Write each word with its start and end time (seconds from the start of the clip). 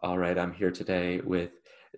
All 0.00 0.16
right, 0.16 0.38
I'm 0.38 0.52
here 0.52 0.70
today 0.70 1.20
with 1.20 1.50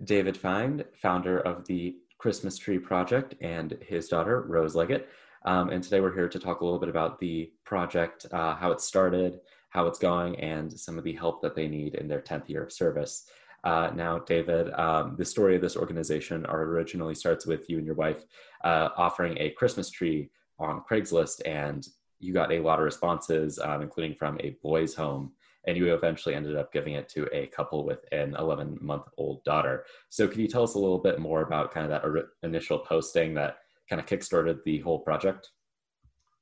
David 0.04 0.34
Fein, 0.34 0.84
founder 0.94 1.40
of 1.40 1.66
the 1.66 1.96
Christmas 2.16 2.56
Tree 2.56 2.78
Project, 2.78 3.34
and 3.42 3.76
his 3.86 4.08
daughter, 4.08 4.40
Rose 4.48 4.74
Leggitt. 4.74 5.04
Um, 5.44 5.68
and 5.68 5.84
today 5.84 6.00
we're 6.00 6.14
here 6.14 6.28
to 6.28 6.38
talk 6.38 6.60
a 6.60 6.64
little 6.64 6.78
bit 6.78 6.88
about 6.88 7.18
the 7.18 7.52
project, 7.66 8.24
uh, 8.32 8.54
how 8.54 8.72
it 8.72 8.80
started, 8.80 9.40
how 9.68 9.86
it's 9.86 9.98
going, 9.98 10.34
and 10.40 10.72
some 10.72 10.96
of 10.96 11.04
the 11.04 11.12
help 11.12 11.42
that 11.42 11.54
they 11.54 11.68
need 11.68 11.94
in 11.94 12.08
their 12.08 12.22
10th 12.22 12.48
year 12.48 12.62
of 12.62 12.72
service. 12.72 13.26
Uh, 13.64 13.90
now, 13.94 14.18
David, 14.20 14.72
um, 14.80 15.14
the 15.18 15.24
story 15.24 15.54
of 15.54 15.60
this 15.60 15.76
organization 15.76 16.46
originally 16.48 17.14
starts 17.14 17.44
with 17.44 17.68
you 17.68 17.76
and 17.76 17.84
your 17.84 17.96
wife 17.96 18.24
uh, 18.64 18.88
offering 18.96 19.36
a 19.38 19.50
Christmas 19.50 19.90
tree 19.90 20.30
on 20.58 20.82
Craigslist, 20.90 21.42
and 21.44 21.86
you 22.18 22.32
got 22.32 22.50
a 22.50 22.60
lot 22.60 22.78
of 22.78 22.84
responses, 22.86 23.58
um, 23.58 23.82
including 23.82 24.14
from 24.14 24.38
a 24.40 24.56
boys' 24.62 24.94
home 24.94 25.32
and 25.66 25.76
you 25.76 25.92
eventually 25.94 26.34
ended 26.34 26.56
up 26.56 26.72
giving 26.72 26.94
it 26.94 27.08
to 27.10 27.28
a 27.36 27.46
couple 27.48 27.84
with 27.84 28.04
an 28.12 28.34
11 28.38 28.78
month 28.80 29.04
old 29.18 29.44
daughter. 29.44 29.84
So, 30.08 30.26
can 30.26 30.40
you 30.40 30.48
tell 30.48 30.62
us 30.62 30.74
a 30.74 30.78
little 30.78 30.98
bit 30.98 31.18
more 31.18 31.42
about 31.42 31.72
kind 31.72 31.90
of 31.90 32.02
that 32.02 32.24
initial 32.42 32.78
posting 32.78 33.34
that 33.34 33.58
kind 33.88 34.00
of 34.00 34.06
kickstarted 34.06 34.62
the 34.64 34.78
whole 34.80 35.00
project? 35.00 35.50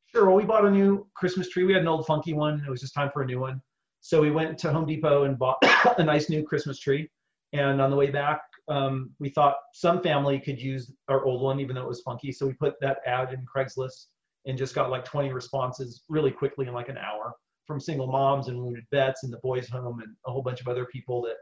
Sure. 0.07 0.27
Well, 0.27 0.37
we 0.37 0.45
bought 0.45 0.65
a 0.65 0.71
new 0.71 1.07
Christmas 1.15 1.49
tree. 1.49 1.65
We 1.65 1.73
had 1.73 1.83
an 1.83 1.89
old 1.89 2.07
funky 2.07 2.33
one. 2.33 2.63
It 2.67 2.71
was 2.71 2.81
just 2.81 2.95
time 2.95 3.11
for 3.13 3.23
a 3.23 3.27
new 3.27 3.41
one. 3.41 3.61
So 4.01 4.23
we 4.23 4.31
went 4.31 4.57
to 4.59 4.73
Home 4.73 4.87
Depot 4.87 5.25
and 5.25 5.39
bought 5.39 5.59
a 5.99 6.05
nice 6.05 6.31
new 6.31 6.43
Christmas 6.45 6.79
tree. 6.79 7.11
And 7.53 7.81
on 7.81 7.91
the 7.91 7.97
way 7.97 8.11
back, 8.11 8.41
um, 8.69 9.11
we 9.19 9.31
thought 9.31 9.57
some 9.73 10.03
family 10.03 10.39
could 10.39 10.61
use 10.61 10.93
our 11.09 11.25
old 11.25 11.43
one, 11.43 11.61
even 11.61 11.75
though 11.75 11.83
it 11.83 11.89
was 11.89 12.03
funky. 12.03 12.33
So 12.33 12.47
we 12.47 12.53
put 12.53 12.75
that 12.81 12.99
ad 13.07 13.33
in 13.33 13.45
Craigslist 13.45 14.07
and 14.47 14.57
just 14.57 14.75
got 14.75 14.91
like 14.91 15.05
20 15.05 15.33
responses 15.33 16.03
really 16.09 16.31
quickly 16.31 16.67
in 16.67 16.75
like 16.75 16.89
an 16.89 16.99
hour 16.99 17.35
from 17.69 17.79
single 17.79 18.07
moms 18.07 18.49
and 18.49 18.61
wounded 18.61 18.85
vets 18.91 19.23
and 19.23 19.33
the 19.33 19.39
boys 19.39 19.69
home 19.69 20.01
and 20.01 20.17
a 20.27 20.33
whole 20.33 20.43
bunch 20.43 20.61
of 20.61 20.67
other 20.67 20.87
people 20.87 21.23
that 21.23 21.37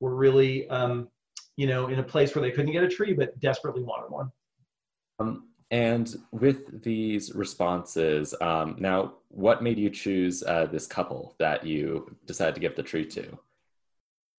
were 0.00 0.14
really 0.14 0.66
um, 0.70 1.08
you 1.56 1.66
know 1.66 1.88
in 1.88 1.98
a 1.98 2.02
place 2.02 2.34
where 2.34 2.42
they 2.42 2.52
couldn't 2.52 2.72
get 2.72 2.84
a 2.84 2.88
tree 2.88 3.12
but 3.12 3.38
desperately 3.40 3.82
wanted 3.82 4.10
one. 4.10 4.30
Um, 5.18 5.48
and 5.70 6.14
with 6.30 6.82
these 6.82 7.34
responses 7.34 8.34
um, 8.40 8.76
now 8.78 9.14
what 9.28 9.62
made 9.62 9.78
you 9.78 9.90
choose 9.90 10.44
uh, 10.44 10.66
this 10.66 10.86
couple 10.86 11.34
that 11.38 11.66
you 11.66 12.16
decided 12.24 12.54
to 12.54 12.60
give 12.60 12.76
the 12.76 12.82
tree 12.82 13.04
to? 13.06 13.36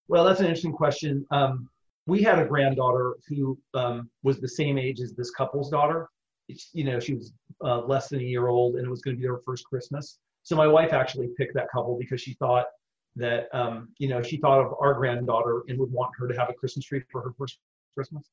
Well 0.08 0.24
that's 0.24 0.40
an 0.40 0.46
interesting 0.46 0.72
question. 0.72 1.26
Um, 1.30 1.68
we 2.06 2.22
had 2.22 2.38
a 2.38 2.46
granddaughter 2.46 3.16
who 3.28 3.58
um, 3.74 4.08
was 4.22 4.40
the 4.40 4.48
same 4.48 4.78
age 4.78 5.00
as 5.00 5.12
this 5.12 5.30
couple's 5.32 5.70
daughter. 5.70 6.08
It's, 6.48 6.70
you 6.72 6.84
know 6.84 6.98
she 6.98 7.14
was 7.14 7.32
uh, 7.62 7.80
less 7.80 8.08
than 8.08 8.20
a 8.20 8.24
year 8.24 8.48
old 8.48 8.76
and 8.76 8.86
it 8.86 8.90
was 8.90 9.02
going 9.02 9.16
to 9.16 9.20
be 9.20 9.26
their 9.26 9.40
first 9.44 9.64
christmas 9.66 10.18
so 10.46 10.54
my 10.54 10.68
wife 10.68 10.92
actually 10.92 11.28
picked 11.36 11.54
that 11.54 11.66
couple 11.72 11.98
because 11.98 12.20
she 12.20 12.34
thought 12.34 12.66
that 13.16 13.48
um, 13.52 13.88
you 13.98 14.06
know 14.06 14.22
she 14.22 14.36
thought 14.36 14.60
of 14.60 14.74
our 14.80 14.94
granddaughter 14.94 15.64
and 15.66 15.76
would 15.76 15.90
want 15.90 16.12
her 16.16 16.28
to 16.28 16.38
have 16.38 16.48
a 16.48 16.52
Christmas 16.52 16.84
tree 16.84 17.02
for 17.10 17.20
her 17.20 17.32
first 17.36 17.58
Christmas. 17.96 18.30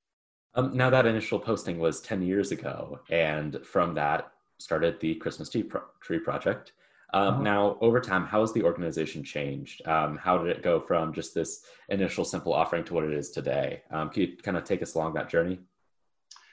Um, 0.53 0.77
now 0.77 0.91
that 0.91 1.07
initial 1.07 1.39
posting 1.39 1.79
was 1.79 2.01
ten 2.01 2.21
years 2.21 2.51
ago, 2.51 2.99
and 3.09 3.65
from 3.65 3.95
that 3.95 4.31
started 4.59 4.99
the 4.99 5.15
Christmas 5.15 5.49
tree, 5.49 5.63
pro- 5.63 5.81
tree 6.01 6.19
project. 6.19 6.73
Um, 7.15 7.27
uh-huh. 7.27 7.41
Now, 7.41 7.77
over 7.81 7.99
time, 7.99 8.27
how 8.27 8.41
has 8.41 8.53
the 8.53 8.63
organization 8.63 9.23
changed? 9.23 9.85
Um, 9.87 10.15
how 10.15 10.37
did 10.37 10.55
it 10.55 10.61
go 10.61 10.79
from 10.79 11.13
just 11.13 11.33
this 11.33 11.63
initial 11.89 12.25
simple 12.25 12.53
offering 12.53 12.83
to 12.85 12.93
what 12.93 13.05
it 13.05 13.13
is 13.13 13.31
today? 13.31 13.81
Um, 13.89 14.09
can 14.11 14.21
you 14.21 14.37
kind 14.37 14.55
of 14.55 14.65
take 14.65 14.83
us 14.83 14.93
along 14.93 15.15
that 15.15 15.29
journey? 15.29 15.59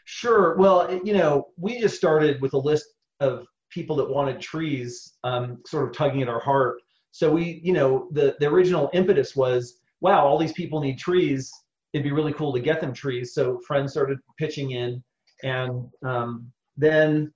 Sure. 0.07 0.57
Well, 0.57 1.01
you 1.05 1.13
know, 1.13 1.49
we 1.59 1.81
just 1.81 1.97
started 1.97 2.41
with 2.41 2.55
a 2.55 2.59
list 2.59 2.87
of 3.21 3.47
people 3.71 3.97
that 3.97 4.09
wanted 4.09 4.41
trees 4.41 5.15
um, 5.25 5.59
sort 5.67 5.89
of 5.89 5.95
tugging 5.95 6.23
at 6.23 6.29
our 6.29 6.41
heart. 6.41 6.79
So 7.13 7.31
we, 7.33 7.61
you 7.65 7.73
know, 7.73 8.09
the, 8.13 8.37
the 8.41 8.47
original 8.47 8.91
impetus 8.93 9.35
was, 9.35 9.81
wow, 10.01 10.27
all 10.27 10.39
these 10.39 10.53
people 10.53 10.81
need 10.81 10.99
trees. 10.99 11.51
It'd 11.93 12.05
be 12.05 12.13
really 12.13 12.33
cool 12.33 12.53
to 12.53 12.61
get 12.61 12.81
them 12.81 12.93
trees. 12.93 13.35
So 13.35 13.59
friends 13.67 13.93
started 13.93 14.19
pitching 14.39 14.73
in. 14.73 15.03
And 15.43 15.89
um, 16.05 16.53
then 16.77 17.33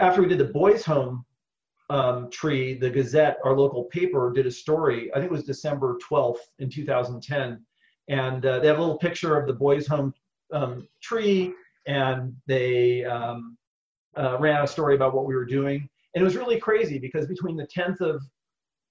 after 0.00 0.22
we 0.22 0.28
did 0.28 0.38
the 0.38 0.44
boys' 0.44 0.84
home 0.84 1.24
um, 1.90 2.30
tree, 2.30 2.74
the 2.74 2.90
Gazette, 2.90 3.38
our 3.44 3.56
local 3.56 3.84
paper, 3.84 4.32
did 4.32 4.46
a 4.46 4.50
story. 4.50 5.10
I 5.12 5.18
think 5.18 5.30
it 5.30 5.32
was 5.32 5.44
December 5.44 5.98
12th 6.08 6.38
in 6.58 6.70
2010. 6.70 7.64
And 8.08 8.46
uh, 8.46 8.60
they 8.60 8.66
have 8.66 8.78
a 8.78 8.80
little 8.80 8.98
picture 8.98 9.36
of 9.36 9.46
the 9.46 9.52
boys' 9.52 9.86
home 9.86 10.14
um, 10.52 10.88
tree. 11.02 11.52
And 11.86 12.34
they 12.46 13.04
um, 13.04 13.56
uh, 14.16 14.38
ran 14.38 14.62
a 14.62 14.66
story 14.66 14.94
about 14.94 15.14
what 15.14 15.26
we 15.26 15.34
were 15.34 15.44
doing. 15.44 15.88
And 16.14 16.22
it 16.22 16.24
was 16.24 16.36
really 16.36 16.58
crazy 16.58 16.98
because 16.98 17.26
between 17.26 17.56
the 17.56 17.66
10th 17.66 18.00
of 18.00 18.22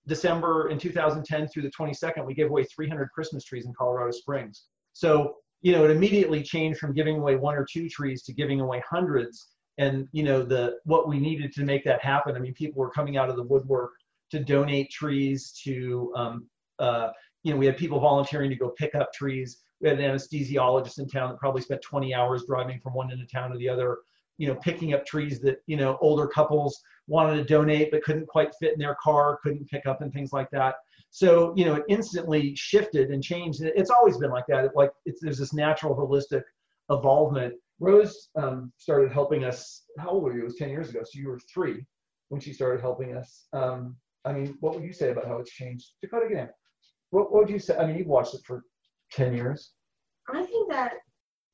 December 0.08 0.70
in 0.70 0.80
2010 0.80 1.48
through 1.48 1.64
the 1.64 1.72
22nd, 1.72 2.26
we 2.26 2.34
gave 2.34 2.48
away 2.48 2.64
300 2.64 3.10
Christmas 3.12 3.44
trees 3.44 3.66
in 3.66 3.74
Colorado 3.78 4.12
Springs. 4.12 4.66
So, 4.94 5.36
you 5.62 5.74
know, 5.74 5.84
it 5.84 5.92
immediately 5.92 6.42
changed 6.42 6.80
from 6.80 6.94
giving 6.94 7.18
away 7.18 7.36
one 7.36 7.56
or 7.56 7.66
two 7.70 7.90
trees 7.90 8.24
to 8.24 8.34
giving 8.34 8.62
away 8.62 8.82
hundreds. 8.90 9.48
And, 9.78 10.08
you 10.12 10.24
know, 10.24 10.42
the 10.44 10.78
what 10.84 11.08
we 11.08 11.20
needed 11.20 11.54
to 11.54 11.64
make 11.64 11.84
that 11.86 12.04
happen. 12.04 12.36
I 12.36 12.40
mean, 12.40 12.54
people 12.54 12.80
were 12.80 12.90
coming 12.90 13.18
out 13.18 13.30
of 13.30 13.36
the 13.36 13.44
woodwork 13.44 13.92
to 14.32 14.40
donate 14.40 14.90
trees 14.90 15.52
to, 15.64 16.14
um, 16.16 16.48
uh, 16.80 17.10
you 17.44 17.54
know, 17.54 17.58
we 17.58 17.66
had 17.66 17.78
people 17.78 18.00
volunteering 18.00 18.50
to 18.50 18.56
go 18.56 18.70
pick 18.78 18.96
up 18.96 19.14
trees. 19.14 19.62
We 19.82 19.90
had 19.90 20.00
an 20.00 20.12
anesthesiologist 20.12 21.00
in 21.00 21.08
town 21.08 21.30
that 21.30 21.40
probably 21.40 21.62
spent 21.62 21.82
20 21.82 22.14
hours 22.14 22.44
driving 22.46 22.80
from 22.80 22.94
one 22.94 23.12
end 23.12 23.22
of 23.22 23.32
town 23.32 23.52
to 23.52 23.58
the 23.58 23.70
other 23.70 24.00
you 24.40 24.48
know 24.48 24.56
picking 24.56 24.94
up 24.94 25.06
trees 25.06 25.40
that 25.42 25.62
you 25.68 25.78
know 25.78 25.98
older 26.02 26.26
couples 26.26 26.82
wanted 27.08 27.36
to 27.36 27.44
donate 27.44 27.92
but 27.92 28.04
couldn't 28.04 28.28
quite 28.28 28.54
fit 28.60 28.74
in 28.74 28.80
their 28.80 28.96
car 29.04 29.38
couldn't 29.44 29.70
pick 29.70 29.86
up 29.86 30.02
and 30.02 30.12
things 30.12 30.34
like 30.34 30.50
that. 30.52 30.76
So 31.12 31.54
you 31.56 31.66
know 31.66 31.76
it 31.76 31.84
instantly 31.90 32.56
shifted 32.56 33.12
and 33.12 33.24
changed. 33.24 33.62
It's 33.62 33.92
always 33.92 34.18
been 34.18 34.32
like 34.32 34.46
that. 34.48 34.76
Like 34.76 34.92
it's, 35.06 35.22
there's 35.22 35.38
this 35.38 35.54
natural 35.54 35.96
holistic 35.96 36.44
evolvement. 36.90 37.54
Rose 37.80 38.30
um, 38.36 38.72
started 38.78 39.12
helping 39.12 39.44
us 39.44 39.84
how 40.00 40.10
old 40.10 40.24
were 40.24 40.34
you? 40.34 40.42
It 40.42 40.46
was 40.46 40.56
10 40.56 40.70
years 40.70 40.90
ago. 40.90 41.02
So 41.04 41.20
you 41.20 41.30
were 41.30 41.40
three 41.54 41.86
when 42.30 42.42
she 42.42 42.54
started 42.54 42.82
helping 42.82 43.16
us. 43.16 43.46
Um, 43.54 43.96
i 44.26 44.34
mean 44.34 44.58
what 44.60 44.76
would 44.76 44.84
you 44.84 44.92
say 44.92 45.12
about 45.12 45.28
how 45.28 45.38
it's 45.38 45.52
changed? 45.52 45.92
Dakota 46.02 46.26
again 46.26 46.50
what, 47.12 47.32
what 47.32 47.44
would 47.44 47.50
you 47.50 47.60
say? 47.60 47.78
I 47.78 47.86
mean 47.86 47.98
you've 47.98 48.08
watched 48.08 48.34
it 48.34 48.42
for 48.46 48.64
10 49.12 49.34
years. 49.34 49.74
I 50.32 50.46
think 50.46 50.70
that 50.70 50.94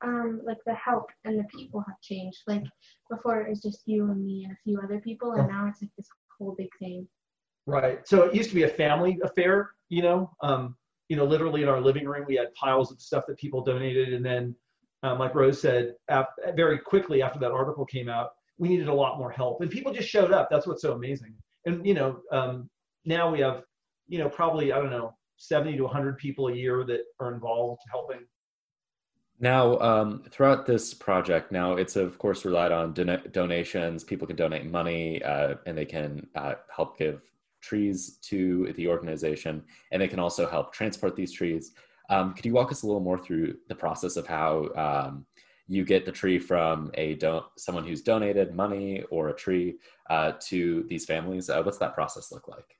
um, 0.05 0.41
like 0.45 0.57
the 0.65 0.73
help 0.73 1.09
and 1.23 1.39
the 1.39 1.43
people 1.45 1.83
have 1.87 1.99
changed. 2.01 2.39
Like 2.47 2.63
before 3.09 3.41
it 3.41 3.49
was 3.49 3.61
just 3.61 3.81
you 3.85 4.05
and 4.11 4.23
me 4.23 4.43
and 4.43 4.53
a 4.53 4.57
few 4.63 4.79
other 4.81 4.99
people, 4.99 5.33
and 5.33 5.47
now 5.47 5.67
it's 5.67 5.81
like 5.81 5.91
this 5.97 6.07
whole 6.37 6.55
big 6.57 6.69
thing. 6.79 7.07
Right. 7.65 8.07
So 8.07 8.23
it 8.23 8.35
used 8.35 8.49
to 8.49 8.55
be 8.55 8.63
a 8.63 8.69
family 8.69 9.17
affair, 9.23 9.71
you 9.89 10.03
know. 10.03 10.31
Um, 10.41 10.75
you 11.09 11.15
know, 11.15 11.25
literally 11.25 11.61
in 11.61 11.69
our 11.69 11.81
living 11.81 12.05
room, 12.05 12.25
we 12.27 12.35
had 12.35 12.53
piles 12.55 12.91
of 12.91 13.01
stuff 13.01 13.25
that 13.27 13.37
people 13.37 13.63
donated, 13.63 14.13
and 14.13 14.25
then, 14.25 14.55
um, 15.03 15.19
like 15.19 15.35
Rose 15.35 15.61
said, 15.61 15.93
ap- 16.09 16.33
very 16.55 16.79
quickly 16.79 17.21
after 17.21 17.39
that 17.39 17.51
article 17.51 17.85
came 17.85 18.09
out, 18.09 18.31
we 18.57 18.69
needed 18.69 18.87
a 18.87 18.93
lot 18.93 19.19
more 19.19 19.29
help, 19.31 19.61
and 19.61 19.69
people 19.69 19.93
just 19.93 20.09
showed 20.09 20.31
up. 20.31 20.47
That's 20.49 20.65
what's 20.65 20.81
so 20.81 20.93
amazing. 20.93 21.35
And 21.65 21.85
you 21.85 21.93
know, 21.93 22.19
um, 22.31 22.69
now 23.05 23.31
we 23.31 23.39
have, 23.39 23.63
you 24.07 24.19
know, 24.19 24.29
probably 24.29 24.71
I 24.71 24.79
don't 24.79 24.91
know, 24.91 25.15
70 25.37 25.77
to 25.77 25.83
100 25.83 26.17
people 26.17 26.47
a 26.47 26.53
year 26.53 26.83
that 26.85 27.01
are 27.19 27.33
involved 27.33 27.81
helping 27.91 28.25
now, 29.39 29.77
um, 29.79 30.23
throughout 30.29 30.65
this 30.65 30.93
project, 30.93 31.51
now 31.51 31.73
it's 31.73 31.95
of 31.95 32.17
course 32.17 32.45
relied 32.45 32.71
on 32.71 32.93
don- 32.93 33.23
donations. 33.31 34.03
People 34.03 34.27
can 34.27 34.35
donate 34.35 34.65
money, 34.65 35.21
uh, 35.23 35.55
and 35.65 35.77
they 35.77 35.85
can 35.85 36.27
uh, 36.35 36.55
help 36.73 36.97
give 36.97 37.21
trees 37.61 38.17
to 38.21 38.71
the 38.77 38.87
organization, 38.87 39.63
and 39.91 40.01
they 40.01 40.07
can 40.07 40.19
also 40.19 40.47
help 40.47 40.73
transport 40.73 41.15
these 41.15 41.33
trees. 41.33 41.73
Um, 42.09 42.33
could 42.33 42.45
you 42.45 42.53
walk 42.53 42.71
us 42.71 42.83
a 42.83 42.87
little 42.87 43.01
more 43.01 43.17
through 43.17 43.57
the 43.67 43.75
process 43.75 44.15
of 44.15 44.27
how 44.27 44.69
um, 44.75 45.25
you 45.67 45.83
get 45.83 46.05
the 46.05 46.11
tree 46.11 46.39
from 46.39 46.91
a 46.93 47.15
don- 47.15 47.45
someone 47.57 47.85
who's 47.85 48.01
donated 48.01 48.53
money 48.53 49.03
or 49.09 49.29
a 49.29 49.35
tree 49.35 49.79
uh, 50.09 50.33
to 50.47 50.85
these 50.87 51.05
families? 51.05 51.49
Uh, 51.49 51.61
what's 51.61 51.79
that 51.79 51.93
process 51.93 52.31
look 52.31 52.47
like? 52.47 52.77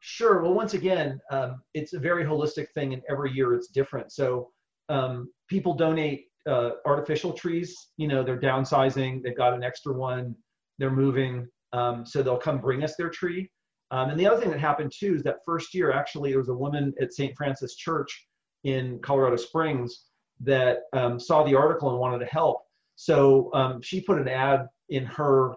Sure. 0.00 0.42
Well, 0.42 0.54
once 0.54 0.74
again, 0.74 1.20
um, 1.30 1.62
it's 1.74 1.92
a 1.92 1.98
very 2.00 2.24
holistic 2.24 2.70
thing, 2.70 2.92
and 2.92 3.02
every 3.08 3.30
year 3.30 3.54
it's 3.54 3.68
different. 3.68 4.10
So 4.10 4.50
um, 4.88 5.30
people 5.52 5.74
donate 5.74 6.28
uh, 6.48 6.70
artificial 6.86 7.32
trees. 7.32 7.90
You 7.98 8.08
know, 8.08 8.24
they're 8.24 8.40
downsizing, 8.40 9.22
they've 9.22 9.36
got 9.36 9.52
an 9.52 9.62
extra 9.62 9.92
one, 9.92 10.34
they're 10.78 10.90
moving, 10.90 11.46
um, 11.74 12.06
so 12.06 12.22
they'll 12.22 12.38
come 12.38 12.58
bring 12.58 12.82
us 12.82 12.96
their 12.96 13.10
tree. 13.10 13.50
Um, 13.90 14.08
and 14.08 14.18
the 14.18 14.26
other 14.26 14.40
thing 14.40 14.50
that 14.50 14.58
happened 14.58 14.92
too 14.98 15.14
is 15.14 15.22
that 15.24 15.36
first 15.44 15.74
year, 15.74 15.92
actually, 15.92 16.30
there 16.30 16.38
was 16.38 16.48
a 16.48 16.54
woman 16.54 16.94
at 17.02 17.12
St. 17.12 17.36
Francis 17.36 17.76
Church 17.76 18.26
in 18.64 18.98
Colorado 19.00 19.36
Springs 19.36 20.06
that 20.40 20.78
um, 20.94 21.20
saw 21.20 21.44
the 21.44 21.54
article 21.54 21.90
and 21.90 21.98
wanted 21.98 22.20
to 22.20 22.26
help. 22.26 22.62
So 22.96 23.50
um, 23.52 23.82
she 23.82 24.00
put 24.00 24.18
an 24.18 24.28
ad 24.28 24.66
in 24.88 25.04
her, 25.04 25.52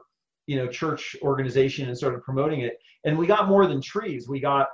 you 0.47 0.57
know, 0.57 0.67
church 0.67 1.15
organization 1.21 1.87
and 1.87 1.97
started 1.97 2.21
promoting 2.21 2.61
it. 2.61 2.77
And 3.05 3.17
we 3.17 3.27
got 3.27 3.47
more 3.47 3.65
than 3.65 3.81
trees. 3.81 4.27
We 4.27 4.41
got 4.41 4.67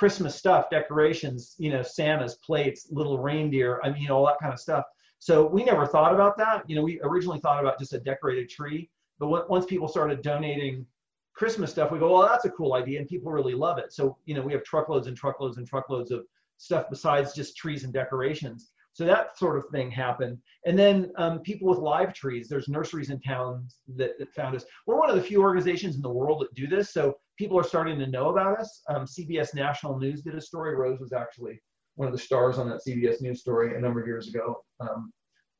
Christmas 0.00 0.34
stuff, 0.34 0.70
decorations, 0.70 1.56
you 1.58 1.70
know, 1.70 1.82
Santa's 1.82 2.36
plates, 2.36 2.88
little 2.90 3.18
reindeer, 3.18 3.82
I 3.84 3.90
mean, 3.90 4.10
all 4.10 4.24
that 4.24 4.38
kind 4.40 4.50
of 4.50 4.58
stuff. 4.58 4.86
So 5.18 5.46
we 5.46 5.62
never 5.62 5.86
thought 5.86 6.14
about 6.14 6.38
that. 6.38 6.62
You 6.66 6.76
know, 6.76 6.82
we 6.82 6.98
originally 7.02 7.38
thought 7.38 7.60
about 7.60 7.78
just 7.78 7.92
a 7.92 8.00
decorated 8.00 8.48
tree, 8.48 8.88
but 9.18 9.50
once 9.50 9.66
people 9.66 9.88
started 9.88 10.22
donating 10.22 10.86
Christmas 11.34 11.70
stuff, 11.70 11.90
we 11.90 11.98
go, 11.98 12.14
well, 12.14 12.26
that's 12.26 12.46
a 12.46 12.50
cool 12.50 12.72
idea, 12.72 12.98
and 12.98 13.06
people 13.08 13.30
really 13.30 13.52
love 13.52 13.76
it. 13.76 13.92
So, 13.92 14.16
you 14.24 14.34
know, 14.34 14.40
we 14.40 14.54
have 14.54 14.64
truckloads 14.64 15.06
and 15.06 15.14
truckloads 15.14 15.58
and 15.58 15.68
truckloads 15.68 16.10
of 16.10 16.24
stuff 16.56 16.86
besides 16.88 17.34
just 17.34 17.58
trees 17.58 17.84
and 17.84 17.92
decorations. 17.92 18.70
So 18.94 19.04
that 19.04 19.38
sort 19.38 19.58
of 19.58 19.66
thing 19.70 19.90
happened. 19.90 20.38
And 20.64 20.78
then 20.78 21.12
um, 21.16 21.40
people 21.40 21.68
with 21.68 21.78
live 21.78 22.14
trees, 22.14 22.48
there's 22.48 22.68
nurseries 22.68 23.10
in 23.10 23.20
towns 23.20 23.80
that, 23.96 24.18
that, 24.18 24.32
found 24.32 24.56
us. 24.56 24.64
We're 24.86 24.98
one 24.98 25.10
of 25.10 25.16
the 25.16 25.22
few 25.22 25.42
organizations 25.42 25.96
in 25.96 26.02
the 26.02 26.10
world 26.10 26.40
that 26.40 26.54
do 26.54 26.66
this. 26.66 26.90
So 26.90 27.18
people 27.40 27.58
are 27.58 27.64
starting 27.64 27.98
to 27.98 28.06
know 28.06 28.28
about 28.28 28.60
us. 28.60 28.82
Um, 28.90 29.06
CBS 29.06 29.54
National 29.54 29.98
News 29.98 30.20
did 30.20 30.34
a 30.34 30.40
story. 30.42 30.76
Rose 30.76 31.00
was 31.00 31.14
actually 31.14 31.58
one 31.94 32.06
of 32.06 32.12
the 32.12 32.20
stars 32.20 32.58
on 32.58 32.68
that 32.68 32.82
CBS 32.86 33.22
News 33.22 33.40
story 33.40 33.74
a 33.74 33.80
number 33.80 33.98
of 33.98 34.06
years 34.06 34.28
ago. 34.28 34.62
Um, 34.78 35.10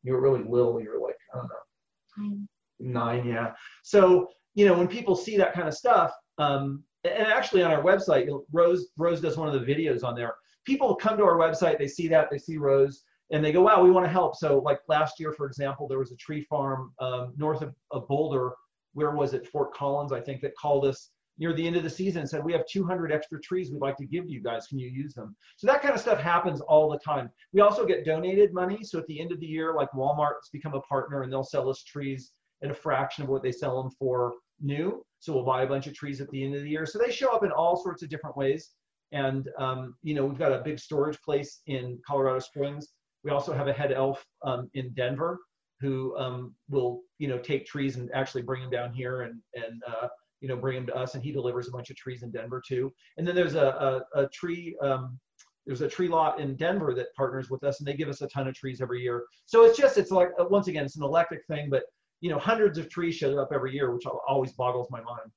you 0.03 0.13
were 0.13 0.21
really 0.21 0.45
little. 0.47 0.79
You 0.79 0.91
were 0.91 1.01
like, 1.01 1.17
I 1.33 1.39
don't 1.39 1.49
know, 1.49 2.47
nine. 2.83 3.23
nine, 3.23 3.27
yeah. 3.27 3.53
So, 3.83 4.29
you 4.55 4.67
know, 4.67 4.75
when 4.75 4.89
people 4.89 5.17
see 5.17 5.39
that 5.39 5.55
kind 5.55 5.69
of 5.69 5.73
stuff, 5.73 6.13
um, 6.37 6.85
and 7.05 7.27
actually 7.27 7.63
on 7.63 7.71
our 7.71 7.83
website, 7.83 8.29
Rose, 8.53 8.89
Rose 8.99 9.23
does 9.23 9.39
one 9.39 9.49
of 9.49 9.55
the 9.55 9.67
videos 9.75 10.05
on 10.05 10.15
there. 10.15 10.35
People 10.67 10.95
come 10.95 11.17
to 11.17 11.25
our 11.25 11.39
website, 11.39 11.79
they 11.79 11.89
see 11.89 12.09
that, 12.09 12.29
they 12.31 12.37
see 12.37 12.59
Rose, 12.59 13.05
and 13.31 13.43
they 13.43 13.53
go, 13.53 13.63
wow, 13.63 13.83
we 13.83 13.91
want 13.91 14.05
to 14.05 14.13
help. 14.13 14.37
So 14.37 14.59
like 14.59 14.81
last 14.87 15.19
year, 15.19 15.33
for 15.33 15.47
example, 15.47 15.89
there 15.89 15.99
was 15.99 16.13
a 16.13 16.17
tree 16.17 16.43
farm 16.43 16.93
um, 17.01 17.33
north 17.39 17.63
of, 17.63 17.75
of, 17.91 18.07
Boulder. 18.07 18.53
Where 18.93 19.13
was 19.13 19.33
it? 19.33 19.49
Fort 19.49 19.73
Collins, 19.73 20.13
I 20.13 20.21
think, 20.21 20.43
that 20.43 20.55
called 20.57 20.85
us 20.85 21.11
near 21.41 21.53
the 21.53 21.67
end 21.67 21.77
of 21.77 21.83
the 21.83 21.91
season 21.91 22.21
and 22.21 22.31
said, 22.31 22.45
we 22.45 22.53
have 22.53 22.65
200 22.67 23.11
extra 23.11 23.41
trees 23.41 23.71
we'd 23.71 23.81
like 23.81 23.97
to 23.97 24.07
give 24.07 24.29
you 24.29 24.43
guys. 24.43 24.67
Can 24.69 24.79
you 24.79 24.89
use 24.89 25.15
them? 25.15 25.35
So 25.57 25.67
that 25.67 25.83
kind 25.83 25.95
of 25.95 26.01
stuff 26.01 26.21
happens 26.21 26.61
all 26.61 26.91
the 26.91 26.99
time. 26.99 27.31
We 27.53 27.61
also 27.61 27.85
get 27.85 28.05
donated 28.05 28.53
money. 28.53 28.85
So 28.85 28.99
at 28.99 29.07
the 29.07 29.21
end 29.21 29.33
of 29.33 29.41
the 29.41 29.47
year, 29.47 29.75
like 29.75 29.91
Walmart's 29.93 30.51
become 30.53 30.75
a 30.75 30.81
partner 30.83 31.23
and 31.23 31.33
they'll 31.33 31.43
sell 31.43 31.69
us 31.69 31.83
trees 31.83 32.33
at 32.63 32.71
a 32.71 32.75
fraction 32.75 33.25
of 33.25 33.31
what 33.31 33.43
they 33.43 33.53
sell 33.53 33.83
them 33.83 33.91
for 33.99 34.35
new. 34.61 35.03
So 35.19 35.33
we'll 35.33 35.45
buy 35.45 35.63
a 35.63 35.67
bunch 35.67 35.87
of 35.87 35.95
trees 35.95 36.21
at 36.21 36.31
the 36.31 36.45
end 36.45 36.55
of 36.55 36.63
the 36.63 36.69
year. 36.69 36.87
So 36.87 36.99
they 36.99 37.11
show 37.11 37.35
up 37.35 37.45
in 37.45 37.51
all 37.51 37.83
sorts 37.83 38.03
of 38.03 38.11
different 38.11 38.37
ways. 38.37 38.71
And, 39.13 39.49
um, 39.59 39.97
you 40.03 40.15
know, 40.15 40.25
we've 40.25 40.39
got 40.39 40.53
a 40.53 40.63
big 40.63 40.79
storage 40.79 41.21
place 41.23 41.63
in 41.67 41.99
Colorado 42.07 42.39
Springs 42.39 42.93
we 43.25 43.31
also 43.31 43.53
have 43.53 43.69
a 43.69 43.73
head 43.73 43.93
elf 43.93 44.25
um, 44.43 44.71
in 44.75 44.93
Denver 44.95 45.39
who 45.81 46.17
um, 46.19 46.55
will, 46.69 47.01
you 47.19 47.29
know, 47.29 47.39
take 47.39 47.67
trees 47.67 47.97
and 47.97 48.11
actually 48.13 48.43
bring 48.43 48.63
them 48.63 48.71
down 48.71 48.93
here 48.93 49.23
and, 49.23 49.41
and 49.55 49.83
uh, 49.87 50.09
you 50.41 50.49
know, 50.49 50.57
bring 50.57 50.77
them 50.77 50.87
to 50.87 50.97
us. 50.97 51.15
And 51.15 51.25
he 51.25 51.33
delivers 51.33 51.69
a 51.69 51.71
bunch 51.71 51.91
of 51.91 51.97
trees 51.97 52.23
in 52.23 52.31
Denver 52.31 52.63
too. 52.67 52.93
And 53.17 53.27
then 53.27 53.35
there's 53.35 53.55
a, 53.55 54.05
a, 54.15 54.23
a 54.23 54.29
tree, 54.29 54.77
um, 54.83 55.19
there's 55.67 55.83
a 55.83 55.89
tree 55.89 56.09
lot 56.09 56.41
in 56.41 56.57
Denver 56.57 56.95
that 56.95 57.15
partners 57.15 57.51
with 57.51 57.63
us 57.65 57.81
and 57.81 57.87
they 57.87 57.95
give 57.95 58.09
us 58.09 58.23
a 58.23 58.29
ton 58.29 58.49
of 58.49 58.55
trees 58.55 58.81
every 58.81 59.03
year. 59.03 59.25
So 59.47 59.65
it's 59.65 59.79
just, 59.79 59.99
it's 59.99 60.11
like, 60.11 60.31
uh, 60.41 60.47
once 60.51 60.69
again, 60.69 60.85
it's 60.85 60.97
an 60.97 61.05
electric 61.05 61.47
thing, 61.47 61.69
but 61.71 61.85
you 62.21 62.31
know, 62.31 62.39
hundreds 62.39 62.79
of 62.79 62.89
trees 62.89 63.15
show 63.15 63.39
up 63.39 63.51
every 63.53 63.73
year, 63.73 63.95
which 63.95 64.05
always 64.27 64.53
boggles 64.53 64.89
my 64.91 65.01
mind. 65.01 65.31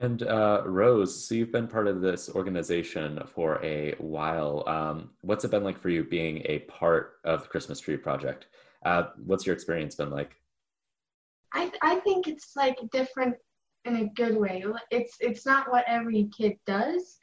And 0.00 0.22
uh, 0.22 0.62
Rose, 0.64 1.28
so 1.28 1.34
you've 1.34 1.52
been 1.52 1.68
part 1.68 1.86
of 1.86 2.00
this 2.00 2.30
organization 2.30 3.22
for 3.26 3.62
a 3.62 3.94
while. 3.98 4.64
Um, 4.66 5.10
what's 5.20 5.44
it 5.44 5.50
been 5.50 5.62
like 5.62 5.78
for 5.78 5.90
you 5.90 6.04
being 6.04 6.42
a 6.46 6.60
part 6.60 7.18
of 7.24 7.42
the 7.42 7.48
Christmas 7.48 7.80
Tree 7.80 7.98
Project? 7.98 8.46
Uh, 8.84 9.04
what's 9.26 9.44
your 9.44 9.54
experience 9.54 9.94
been 9.94 10.10
like? 10.10 10.36
I 11.52 11.66
th- 11.66 11.78
I 11.82 11.96
think 11.96 12.28
it's 12.28 12.52
like 12.56 12.78
different 12.92 13.34
in 13.84 13.96
a 13.96 14.08
good 14.10 14.36
way. 14.36 14.64
It's 14.90 15.16
it's 15.20 15.46
not 15.46 15.70
what 15.70 15.84
every 15.86 16.28
kid 16.36 16.54
does, 16.66 17.18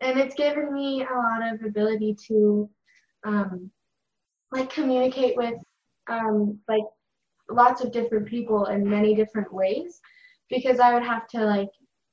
and 0.00 0.18
it's 0.18 0.34
given 0.34 0.72
me 0.72 1.02
a 1.02 1.14
lot 1.14 1.52
of 1.52 1.62
ability 1.64 2.16
to, 2.28 2.68
um, 3.24 3.70
like 4.52 4.70
communicate 4.70 5.36
with, 5.36 5.60
um, 6.08 6.58
like 6.68 6.84
lots 7.50 7.82
of 7.82 7.92
different 7.92 8.26
people 8.26 8.66
in 8.66 8.88
many 8.88 9.14
different 9.14 9.52
ways, 9.52 10.00
because 10.50 10.80
I 10.80 10.94
would 10.94 11.04
have 11.04 11.26
to 11.28 11.44
like 11.44 11.70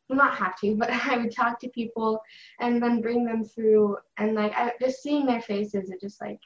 not 0.09 0.35
have 0.35 0.59
to, 0.59 0.75
but 0.75 0.89
I 1.07 1.17
would 1.17 1.31
talk 1.31 1.59
to 1.59 1.69
people 1.69 2.19
and 2.59 2.81
then 2.81 3.01
bring 3.01 3.25
them 3.25 3.43
through 3.43 3.97
and 4.17 4.35
like 4.35 4.53
I, 4.55 4.73
just 4.81 5.01
seeing 5.01 5.25
their 5.25 5.41
faces, 5.41 5.89
it 5.89 6.01
just 6.01 6.21
like 6.21 6.39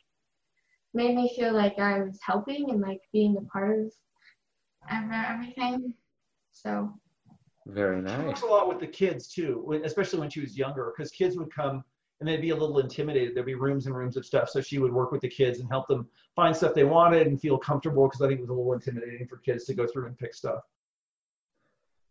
made 0.94 1.16
me 1.16 1.34
feel 1.36 1.54
like 1.54 1.78
I 1.80 2.02
was 2.02 2.20
helping 2.22 2.70
and 2.72 2.82
like 2.82 3.02
being 3.14 3.38
a 3.38 3.42
part 3.42 3.80
of 3.80 3.92
everything. 4.92 5.94
So 6.52 6.94
very 7.70 8.02
nice. 8.02 8.20
She 8.20 8.28
works 8.28 8.42
a 8.42 8.46
lot 8.46 8.68
with 8.68 8.80
the 8.80 8.88
kids 8.88 9.28
too, 9.28 9.82
especially 9.84 10.20
when 10.20 10.30
she 10.30 10.42
was 10.42 10.58
younger, 10.58 10.94
because 10.96 11.12
kids 11.12 11.38
would 11.38 11.54
come 11.54 11.84
and 12.20 12.28
they'd 12.28 12.42
be 12.42 12.50
a 12.50 12.56
little 12.56 12.80
intimidated. 12.80 13.36
There'd 13.36 13.46
be 13.46 13.56
rooms 13.56 13.86
and 13.86 13.96
rooms 13.96 14.18
of 14.18 14.26
stuff, 14.26 14.50
so 14.50 14.60
she 14.62 14.78
would 14.80 14.92
work 14.92 15.12
with 15.12 15.22
the 15.22 15.30
kids 15.30 15.60
and 15.60 15.70
help 15.70 15.88
them 15.88 16.08
find 16.36 16.56
stuff 16.56 16.74
they 16.74 16.84
wanted 16.84 17.28
and 17.28 17.40
feel 17.40 17.58
comfortable. 17.58 18.08
Because 18.08 18.22
I 18.22 18.28
think 18.28 18.40
it 18.40 18.42
was 18.42 18.50
a 18.50 18.54
little 18.54 18.74
intimidating 18.74 19.28
for 19.28 19.38
kids 19.38 19.66
to 19.66 19.74
go 19.74 19.88
through 19.88 20.08
and 20.08 20.18
pick 20.18 20.34
stuff. 20.34 20.62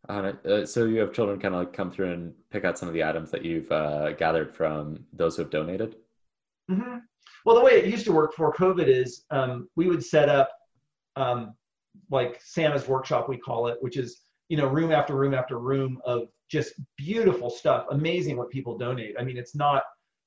Uh, 0.09 0.65
so 0.65 0.87
you 0.87 1.01
have 1.01 1.13
children 1.13 1.39
kind 1.39 1.55
of 1.55 1.61
like 1.61 1.73
come 1.75 1.91
through 1.91 2.13
and 2.13 2.33
pick 2.51 2.65
out 2.65 2.79
some 2.79 2.89
of 2.89 2.95
the 2.95 3.05
items 3.05 3.31
that 3.31 3.45
you've 3.45 3.71
uh, 3.71 4.13
gathered 4.13 4.55
from 4.55 5.05
those 5.13 5.37
who 5.37 5.43
have 5.43 5.51
donated. 5.51 5.97
Mm-hmm. 6.71 6.99
Well, 7.45 7.57
the 7.57 7.63
way 7.63 7.73
it 7.73 7.87
used 7.87 8.07
to 8.07 8.13
work 8.13 8.31
before 8.31 8.55
COVID 8.55 8.87
is 8.87 9.25
um, 9.31 9.69
we 9.77 9.89
would 9.89 10.03
set 10.05 10.29
up 10.31 10.51
um, 11.17 11.55
like 12.11 12.41
Santa's 12.43 12.89
workshop, 12.89 13.29
we 13.29 13.37
call 13.37 13.67
it, 13.67 13.77
which 13.81 13.99
is 13.99 14.21
you 14.49 14.56
know 14.56 14.67
room 14.67 14.93
after 14.93 15.15
room 15.15 15.35
after 15.35 15.59
room 15.59 16.00
of 16.05 16.29
just 16.50 16.75
beautiful 16.97 17.50
stuff. 17.50 17.87
Amazing 17.91 18.37
what 18.37 18.50
people 18.50 18.77
donate. 18.79 19.15
I 19.19 19.25
mean, 19.25 19.37
it's 19.37 19.55
not 19.55 19.83